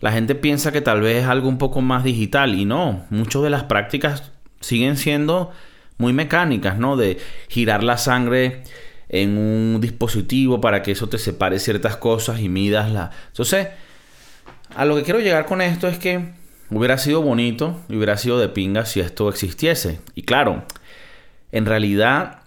la 0.00 0.12
gente 0.12 0.34
piensa 0.34 0.72
que 0.72 0.80
tal 0.80 1.00
vez 1.00 1.22
es 1.22 1.28
algo 1.28 1.48
un 1.48 1.58
poco 1.58 1.80
más 1.80 2.04
digital 2.04 2.54
y 2.54 2.64
no, 2.64 3.04
muchas 3.10 3.42
de 3.42 3.50
las 3.50 3.64
prácticas 3.64 4.32
siguen 4.60 4.96
siendo 4.96 5.52
muy 5.98 6.12
mecánicas, 6.12 6.78
¿no? 6.78 6.96
De 6.96 7.18
girar 7.48 7.84
la 7.84 7.98
sangre 7.98 8.62
en 9.08 9.36
un 9.36 9.80
dispositivo 9.80 10.60
para 10.60 10.82
que 10.82 10.92
eso 10.92 11.08
te 11.08 11.18
separe 11.18 11.58
ciertas 11.58 11.96
cosas 11.96 12.40
y 12.40 12.48
midas 12.48 12.90
la... 12.90 13.10
Entonces, 13.28 13.68
a 14.74 14.84
lo 14.84 14.96
que 14.96 15.02
quiero 15.02 15.20
llegar 15.20 15.46
con 15.46 15.60
esto 15.60 15.88
es 15.88 15.98
que 15.98 16.32
hubiera 16.70 16.98
sido 16.98 17.22
bonito 17.22 17.80
y 17.88 17.96
hubiera 17.96 18.16
sido 18.16 18.38
de 18.38 18.48
pinga 18.48 18.86
si 18.86 19.00
esto 19.00 19.28
existiese. 19.28 20.00
Y 20.14 20.22
claro, 20.22 20.64
en 21.50 21.66
realidad 21.66 22.42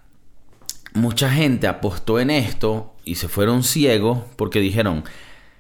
mucha 0.93 1.29
gente 1.29 1.67
apostó 1.67 2.19
en 2.19 2.29
esto 2.29 2.95
y 3.03 3.15
se 3.15 3.27
fueron 3.27 3.63
ciegos 3.63 4.19
porque 4.35 4.59
dijeron, 4.59 5.03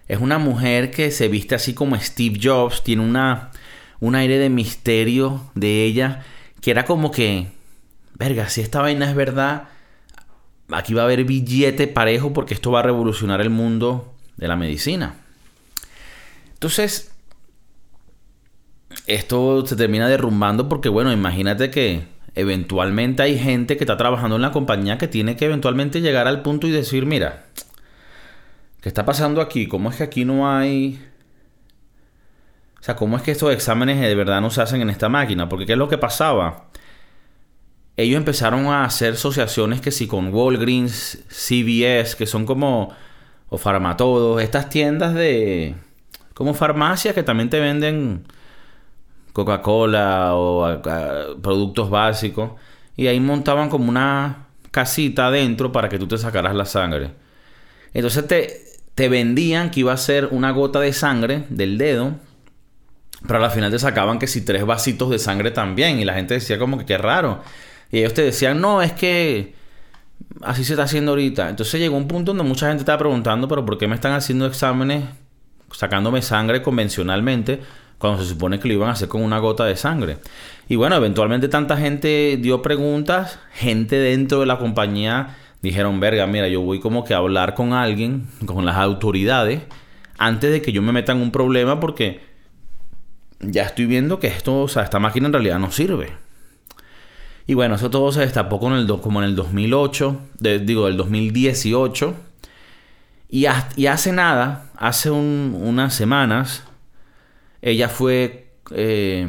es 0.07 0.19
una 0.19 0.39
mujer 0.39 0.91
que 0.91 1.11
se 1.11 1.27
viste 1.27 1.55
así 1.55 1.73
como 1.73 1.99
Steve 1.99 2.39
Jobs, 2.41 2.83
tiene 2.83 3.03
una, 3.03 3.51
un 3.99 4.15
aire 4.15 4.37
de 4.37 4.49
misterio 4.49 5.41
de 5.55 5.83
ella, 5.83 6.23
que 6.61 6.71
era 6.71 6.85
como 6.85 7.11
que, 7.11 7.47
verga, 8.15 8.49
si 8.49 8.61
esta 8.61 8.81
vaina 8.81 9.09
es 9.09 9.15
verdad, 9.15 9.69
aquí 10.69 10.93
va 10.93 11.03
a 11.03 11.05
haber 11.05 11.23
billete 11.23 11.87
parejo 11.87 12.33
porque 12.33 12.53
esto 12.53 12.71
va 12.71 12.79
a 12.79 12.83
revolucionar 12.83 13.41
el 13.41 13.49
mundo 13.49 14.13
de 14.37 14.47
la 14.47 14.55
medicina. 14.55 15.15
Entonces, 16.55 17.11
esto 19.07 19.65
se 19.65 19.75
termina 19.75 20.07
derrumbando 20.07 20.67
porque, 20.67 20.89
bueno, 20.89 21.11
imagínate 21.13 21.69
que 21.69 22.07
eventualmente 22.33 23.23
hay 23.23 23.37
gente 23.37 23.77
que 23.77 23.83
está 23.83 23.97
trabajando 23.97 24.35
en 24.35 24.41
la 24.41 24.51
compañía 24.51 24.97
que 24.97 25.07
tiene 25.07 25.35
que 25.35 25.45
eventualmente 25.45 26.01
llegar 26.01 26.27
al 26.27 26.41
punto 26.41 26.67
y 26.67 26.71
decir, 26.71 27.05
mira, 27.05 27.45
¿qué 28.81 28.89
está 28.89 29.05
pasando 29.05 29.41
aquí? 29.41 29.67
¿Cómo 29.67 29.89
es 29.89 29.97
que 29.97 30.03
aquí 30.03 30.25
no 30.25 30.49
hay... 30.49 31.01
O 32.79 32.83
sea, 32.85 32.95
¿cómo 32.95 33.17
es 33.17 33.23
que 33.23 33.31
estos 33.31 33.51
exámenes 33.51 33.99
de 33.99 34.15
verdad 34.15 34.41
no 34.41 34.51
se 34.51 34.61
hacen 34.61 34.81
en 34.81 34.89
esta 34.89 35.09
máquina? 35.09 35.49
Porque 35.49 35.65
¿qué 35.65 35.73
es 35.73 35.77
lo 35.77 35.89
que 35.89 35.97
pasaba? 35.97 36.69
Ellos 37.97 38.17
empezaron 38.17 38.65
a 38.67 38.85
hacer 38.85 39.13
asociaciones 39.13 39.81
que 39.81 39.91
sí 39.91 40.07
con 40.07 40.33
Walgreens, 40.33 41.19
CVS, 41.29 42.15
que 42.15 42.25
son 42.27 42.45
como... 42.45 42.93
o 43.49 43.57
Farmatodos, 43.57 44.41
estas 44.41 44.69
tiendas 44.69 45.13
de... 45.13 45.75
como 46.35 46.53
farmacias 46.53 47.15
que 47.15 47.23
también 47.23 47.49
te 47.49 47.59
venden 47.59 48.25
Coca-Cola 49.33 50.35
o 50.35 50.81
productos 51.41 51.89
básicos. 51.89 52.51
Y 52.95 53.07
ahí 53.07 53.19
montaban 53.19 53.69
como 53.69 53.89
una 53.89 54.45
casita 54.69 55.27
adentro 55.27 55.71
para 55.71 55.89
que 55.89 55.97
tú 55.97 56.07
te 56.07 56.17
sacaras 56.17 56.53
la 56.53 56.65
sangre. 56.65 57.11
Entonces 57.93 58.27
te, 58.27 58.63
te 58.95 59.09
vendían 59.09 59.71
que 59.71 59.79
iba 59.79 59.93
a 59.93 59.97
ser 59.97 60.27
una 60.31 60.51
gota 60.51 60.81
de 60.81 60.91
sangre 60.93 61.45
del 61.49 61.77
dedo. 61.77 62.15
Pero 63.25 63.43
al 63.43 63.51
final 63.51 63.71
te 63.71 63.79
sacaban 63.79 64.19
que 64.19 64.27
si 64.27 64.41
tres 64.41 64.65
vasitos 64.65 65.09
de 65.09 65.19
sangre 65.19 65.51
también. 65.51 65.99
Y 65.99 66.05
la 66.05 66.15
gente 66.15 66.33
decía 66.33 66.59
como 66.59 66.77
que 66.77 66.85
qué 66.85 66.97
raro. 66.97 67.41
Y 67.91 67.99
ellos 67.99 68.13
te 68.13 68.23
decían, 68.23 68.59
no, 68.59 68.81
es 68.81 68.91
que 68.91 69.55
así 70.41 70.65
se 70.65 70.73
está 70.73 70.83
haciendo 70.83 71.11
ahorita. 71.11 71.49
Entonces 71.49 71.79
llegó 71.79 71.95
un 71.95 72.09
punto 72.09 72.33
donde 72.33 72.43
mucha 72.43 72.67
gente 72.67 72.81
estaba 72.81 72.97
preguntando, 72.97 73.47
pero 73.47 73.65
¿por 73.65 73.77
qué 73.77 73.87
me 73.87 73.95
están 73.95 74.11
haciendo 74.11 74.45
exámenes 74.45 75.05
sacándome 75.75 76.21
sangre 76.21 76.61
convencionalmente? 76.61 77.61
cuando 77.97 78.21
se 78.21 78.29
supone 78.29 78.59
que 78.59 78.67
lo 78.67 78.73
iban 78.73 78.89
a 78.89 78.93
hacer 78.93 79.07
con 79.07 79.21
una 79.23 79.39
gota 79.39 79.65
de 79.65 79.75
sangre. 79.75 80.17
Y 80.67 80.75
bueno, 80.75 80.95
eventualmente 80.95 81.47
tanta 81.47 81.77
gente 81.77 82.37
dio 82.41 82.61
preguntas, 82.61 83.39
gente 83.53 83.97
dentro 83.97 84.41
de 84.41 84.45
la 84.45 84.57
compañía 84.57 85.37
dijeron, 85.61 85.99
verga, 85.99 86.27
mira, 86.27 86.47
yo 86.47 86.61
voy 86.61 86.79
como 86.79 87.03
que 87.03 87.13
a 87.13 87.17
hablar 87.17 87.55
con 87.55 87.73
alguien, 87.73 88.27
con 88.45 88.65
las 88.65 88.75
autoridades, 88.75 89.61
antes 90.17 90.51
de 90.51 90.61
que 90.61 90.71
yo 90.71 90.81
me 90.81 90.91
meta 90.91 91.11
en 91.11 91.21
un 91.21 91.31
problema 91.31 91.79
porque 91.79 92.21
ya 93.39 93.63
estoy 93.63 93.85
viendo 93.85 94.19
que 94.19 94.27
esto, 94.27 94.61
o 94.61 94.67
sea, 94.67 94.83
esta 94.83 94.99
máquina 94.99 95.27
en 95.27 95.33
realidad 95.33 95.59
no 95.59 95.71
sirve. 95.71 96.11
Y 97.47 97.53
bueno, 97.53 97.75
eso 97.75 97.89
todo 97.89 98.11
se 98.11 98.21
destapó 98.21 98.59
con 98.59 98.73
el, 98.73 98.87
como 99.01 99.21
en 99.21 99.29
el 99.29 99.35
2008, 99.35 100.19
digo, 100.61 100.87
el 100.87 100.97
2018. 100.97 102.15
Y, 103.29 103.45
hace 103.45 104.11
nada, 104.11 104.65
hace 104.77 105.09
unas 105.11 105.93
semanas, 105.93 106.63
ella 107.61 107.89
fue, 107.89 108.51
eh, 108.71 109.27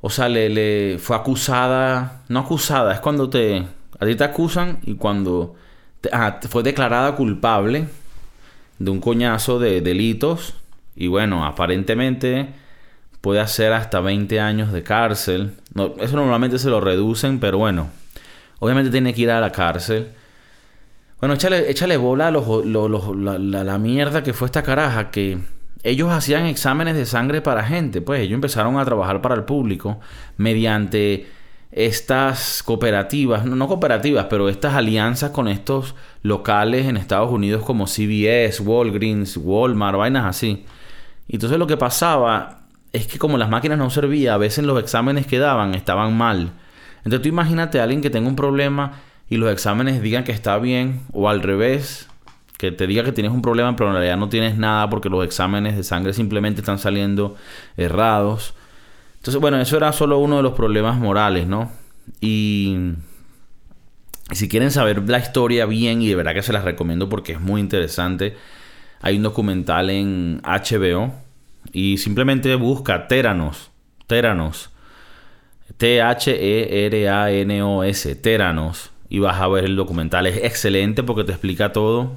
o 0.00 0.10
sea, 0.10 0.28
le, 0.28 0.98
fue 0.98 1.16
acusada, 1.16 2.22
no 2.28 2.40
acusada, 2.40 2.92
es 2.94 3.00
cuando 3.00 3.30
te, 3.30 3.66
a 3.98 4.06
ti 4.06 4.14
te 4.14 4.24
acusan 4.24 4.78
y 4.82 4.94
cuando 4.94 5.56
ah, 6.12 6.40
fue 6.48 6.62
declarada 6.62 7.16
culpable 7.16 7.88
de 8.78 8.90
un 8.90 9.00
coñazo 9.00 9.58
de 9.58 9.80
delitos 9.80 10.54
y 10.96 11.06
bueno, 11.06 11.44
aparentemente 11.44 12.48
puede 13.20 13.40
hacer 13.40 13.72
hasta 13.72 14.00
20 14.00 14.38
años 14.40 14.72
de 14.72 14.82
cárcel. 14.82 15.54
Eso 15.98 16.16
normalmente 16.16 16.58
se 16.58 16.68
lo 16.68 16.80
reducen, 16.80 17.40
pero 17.40 17.58
bueno, 17.58 17.88
obviamente 18.58 18.90
tiene 18.90 19.14
que 19.14 19.22
ir 19.22 19.30
a 19.30 19.40
la 19.40 19.50
cárcel. 19.50 20.08
Bueno, 21.24 21.36
échale, 21.36 21.70
échale 21.70 21.96
bola 21.96 22.28
a 22.28 22.30
la, 22.30 23.64
la, 23.64 23.78
mierda 23.78 24.22
que 24.22 24.34
fue 24.34 24.44
esta 24.44 24.62
caraja 24.62 25.10
que 25.10 25.38
ellos 25.82 26.12
hacían 26.12 26.44
exámenes 26.44 26.96
de 26.96 27.06
sangre 27.06 27.40
para 27.40 27.64
gente, 27.64 28.02
pues 28.02 28.20
ellos 28.20 28.34
empezaron 28.34 28.78
a 28.78 28.84
trabajar 28.84 29.22
para 29.22 29.34
el 29.34 29.44
público 29.44 30.00
mediante 30.36 31.26
estas 31.72 32.62
cooperativas, 32.62 33.46
no, 33.46 33.66
cooperativas, 33.68 34.26
pero 34.28 34.50
estas 34.50 34.74
alianzas 34.74 35.30
con 35.30 35.48
estos 35.48 35.94
locales 36.22 36.84
en 36.84 36.98
Estados 36.98 37.32
Unidos 37.32 37.62
como 37.64 37.86
CVS, 37.86 38.60
Walgreens, 38.60 39.38
Walmart, 39.38 39.96
vainas 39.96 40.26
así. 40.26 40.66
Y 41.26 41.36
entonces 41.36 41.58
lo 41.58 41.66
que 41.66 41.78
pasaba 41.78 42.66
es 42.92 43.06
que 43.06 43.18
como 43.18 43.38
las 43.38 43.48
máquinas 43.48 43.78
no 43.78 43.88
servían, 43.88 44.34
a 44.34 44.36
veces 44.36 44.62
los 44.66 44.78
exámenes 44.78 45.26
que 45.26 45.38
daban 45.38 45.74
estaban 45.74 46.14
mal. 46.18 46.52
Entonces 46.98 47.22
tú 47.22 47.28
imagínate 47.30 47.80
a 47.80 47.84
alguien 47.84 48.02
que 48.02 48.10
tenga 48.10 48.28
un 48.28 48.36
problema 48.36 48.92
y 49.28 49.36
los 49.36 49.52
exámenes 49.52 50.02
digan 50.02 50.24
que 50.24 50.32
está 50.32 50.58
bien 50.58 51.00
o 51.12 51.28
al 51.28 51.42
revés, 51.42 52.08
que 52.58 52.72
te 52.72 52.86
diga 52.86 53.04
que 53.04 53.12
tienes 53.12 53.32
un 53.32 53.42
problema, 53.42 53.74
pero 53.76 53.90
en 53.90 53.96
realidad 53.96 54.16
no 54.16 54.28
tienes 54.28 54.56
nada 54.56 54.88
porque 54.88 55.08
los 55.08 55.24
exámenes 55.24 55.76
de 55.76 55.82
sangre 55.82 56.12
simplemente 56.12 56.60
están 56.60 56.78
saliendo 56.78 57.36
errados. 57.76 58.54
Entonces, 59.16 59.40
bueno, 59.40 59.60
eso 59.60 59.76
era 59.76 59.92
solo 59.92 60.18
uno 60.18 60.36
de 60.36 60.42
los 60.42 60.52
problemas 60.52 60.98
morales, 60.98 61.46
¿no? 61.46 61.70
Y, 62.20 62.94
si 64.32 64.48
quieren 64.48 64.70
saber 64.70 65.08
la 65.08 65.18
historia 65.18 65.66
bien, 65.66 66.00
y 66.02 66.08
de 66.08 66.14
verdad 66.14 66.32
que 66.34 66.42
se 66.42 66.52
las 66.52 66.64
recomiendo 66.64 67.08
porque 67.08 67.32
es 67.32 67.40
muy 67.40 67.60
interesante, 67.60 68.36
hay 69.00 69.16
un 69.16 69.22
documental 69.22 69.90
en 69.90 70.40
HBO 70.42 71.12
y 71.72 71.98
simplemente 71.98 72.54
busca 72.54 73.06
Teranos, 73.06 73.70
Teranos, 74.06 74.70
T-H-E-R-A-N-O-S, 75.76 76.24
Teranos, 78.16 78.90
y 79.14 79.20
vas 79.20 79.40
a 79.40 79.46
ver 79.46 79.64
el 79.64 79.76
documental. 79.76 80.26
Es 80.26 80.38
excelente 80.38 81.04
porque 81.04 81.22
te 81.22 81.30
explica 81.30 81.72
todo 81.72 82.16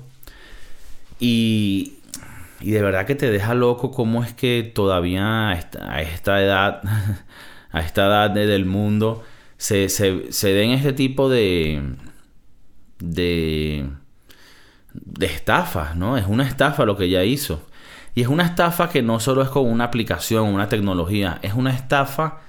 y, 1.20 1.94
de 2.60 2.82
verdad 2.82 3.06
que 3.06 3.14
te 3.14 3.30
deja 3.30 3.54
loco 3.54 3.92
cómo 3.92 4.24
es 4.24 4.34
que 4.34 4.64
todavía 4.74 5.50
a 5.50 5.54
esta, 5.54 6.42
edad, 6.42 6.82
a 7.72 7.82
esta 7.82 8.08
edad 8.08 8.30
del 8.34 8.66
mundo, 8.66 9.24
se, 9.58 9.90
se, 9.90 10.48
den 10.54 10.72
este 10.72 10.92
tipo 10.92 11.30
de, 11.30 11.84
de, 12.98 13.88
de 14.96 15.26
estafas, 15.28 15.96
¿no? 15.96 16.18
Es 16.18 16.26
una 16.26 16.48
estafa 16.48 16.84
lo 16.84 16.98
que 16.98 17.06
ella 17.06 17.24
hizo. 17.24 17.62
Y 18.16 18.24
es 18.24 18.28
una 18.28 18.44
estafa 18.44 18.90
que 18.90 19.04
no 19.04 19.20
solo 19.20 19.44
es 19.44 19.50
con 19.50 19.68
una 19.68 19.84
aplicación, 19.84 20.48
una 20.48 20.68
tecnología, 20.68 21.38
es 21.44 21.54
una 21.54 21.70
estafa 21.70 22.40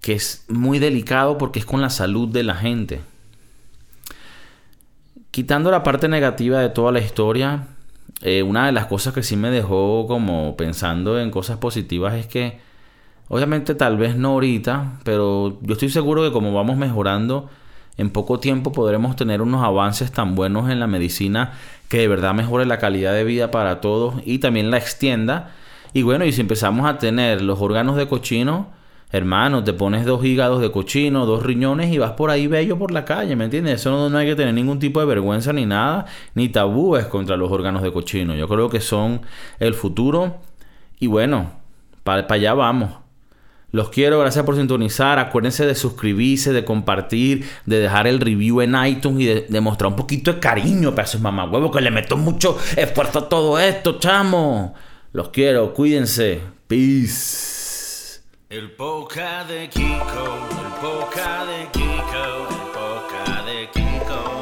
que 0.00 0.14
es 0.14 0.46
muy 0.48 0.78
delicado 0.78 1.36
porque 1.36 1.58
es 1.58 1.66
con 1.66 1.82
la 1.82 1.90
salud 1.90 2.30
de 2.30 2.44
la 2.44 2.54
gente. 2.54 3.11
Quitando 5.32 5.70
la 5.70 5.82
parte 5.82 6.08
negativa 6.08 6.60
de 6.60 6.68
toda 6.68 6.92
la 6.92 7.00
historia, 7.00 7.68
eh, 8.20 8.42
una 8.42 8.66
de 8.66 8.72
las 8.72 8.84
cosas 8.84 9.14
que 9.14 9.22
sí 9.22 9.34
me 9.34 9.50
dejó 9.50 10.06
como 10.06 10.58
pensando 10.58 11.18
en 11.18 11.30
cosas 11.30 11.56
positivas 11.56 12.12
es 12.16 12.26
que, 12.26 12.60
obviamente 13.28 13.74
tal 13.74 13.96
vez 13.96 14.14
no 14.14 14.32
ahorita, 14.32 14.98
pero 15.04 15.58
yo 15.62 15.72
estoy 15.72 15.88
seguro 15.88 16.22
que 16.22 16.32
como 16.32 16.52
vamos 16.52 16.76
mejorando, 16.76 17.48
en 17.96 18.10
poco 18.10 18.40
tiempo 18.40 18.72
podremos 18.72 19.16
tener 19.16 19.40
unos 19.40 19.64
avances 19.64 20.12
tan 20.12 20.34
buenos 20.34 20.70
en 20.70 20.78
la 20.78 20.86
medicina 20.86 21.52
que 21.88 22.00
de 22.00 22.08
verdad 22.08 22.34
mejore 22.34 22.66
la 22.66 22.78
calidad 22.78 23.14
de 23.14 23.24
vida 23.24 23.50
para 23.50 23.80
todos 23.80 24.16
y 24.26 24.38
también 24.38 24.70
la 24.70 24.76
extienda. 24.76 25.52
Y 25.94 26.02
bueno, 26.02 26.26
y 26.26 26.32
si 26.32 26.42
empezamos 26.42 26.86
a 26.86 26.98
tener 26.98 27.40
los 27.40 27.58
órganos 27.58 27.96
de 27.96 28.06
cochino, 28.06 28.68
Hermano, 29.12 29.62
te 29.62 29.74
pones 29.74 30.06
dos 30.06 30.24
hígados 30.24 30.62
de 30.62 30.72
cochino, 30.72 31.26
dos 31.26 31.42
riñones 31.42 31.92
y 31.92 31.98
vas 31.98 32.12
por 32.12 32.30
ahí 32.30 32.46
bello 32.46 32.78
por 32.78 32.92
la 32.92 33.04
calle, 33.04 33.36
¿me 33.36 33.44
entiendes? 33.44 33.74
Eso 33.80 34.08
no, 34.08 34.16
hay 34.16 34.26
que 34.26 34.34
tener 34.34 34.54
ningún 34.54 34.78
tipo 34.78 35.00
de 35.00 35.06
vergüenza 35.06 35.52
ni 35.52 35.66
nada, 35.66 36.06
ni 36.34 36.48
tabúes 36.48 37.04
contra 37.04 37.36
los 37.36 37.52
órganos 37.52 37.82
de 37.82 37.92
cochino. 37.92 38.34
Yo 38.34 38.48
creo 38.48 38.70
que 38.70 38.80
son 38.80 39.20
el 39.58 39.74
futuro. 39.74 40.36
Y 40.98 41.08
bueno, 41.08 41.50
para 42.04 42.26
allá 42.26 42.54
vamos. 42.54 43.02
Los 43.70 43.90
quiero, 43.90 44.18
gracias 44.18 44.46
por 44.46 44.56
sintonizar. 44.56 45.18
Acuérdense 45.18 45.66
de 45.66 45.74
suscribirse, 45.74 46.54
de 46.54 46.64
compartir, 46.64 47.46
de 47.66 47.80
dejar 47.80 48.06
el 48.06 48.18
review 48.18 48.62
en 48.62 48.74
iTunes 48.86 49.20
y 49.20 49.26
de, 49.52 49.60
mostrar 49.60 49.90
un 49.90 49.96
poquito 49.96 50.32
de 50.32 50.40
cariño 50.40 50.94
para 50.94 51.04
esos 51.04 51.20
mamagüevos 51.20 51.70
que 51.70 51.82
le 51.82 51.90
meto 51.90 52.16
mucho 52.16 52.56
esfuerzo 52.76 53.18
a 53.18 53.28
todo 53.28 53.58
esto, 53.58 53.98
chamo. 53.98 54.74
Los 55.12 55.28
quiero, 55.28 55.74
cuídense. 55.74 56.40
Peace. 56.66 57.61
El 58.52 58.70
poca 58.72 59.44
de 59.44 59.66
Kiko, 59.66 60.24
el 60.60 60.72
poca 60.82 61.46
de 61.46 61.68
Kiko, 61.72 62.24
el 62.50 62.66
poca 62.74 63.42
de 63.46 63.70
Kiko. 63.72 64.41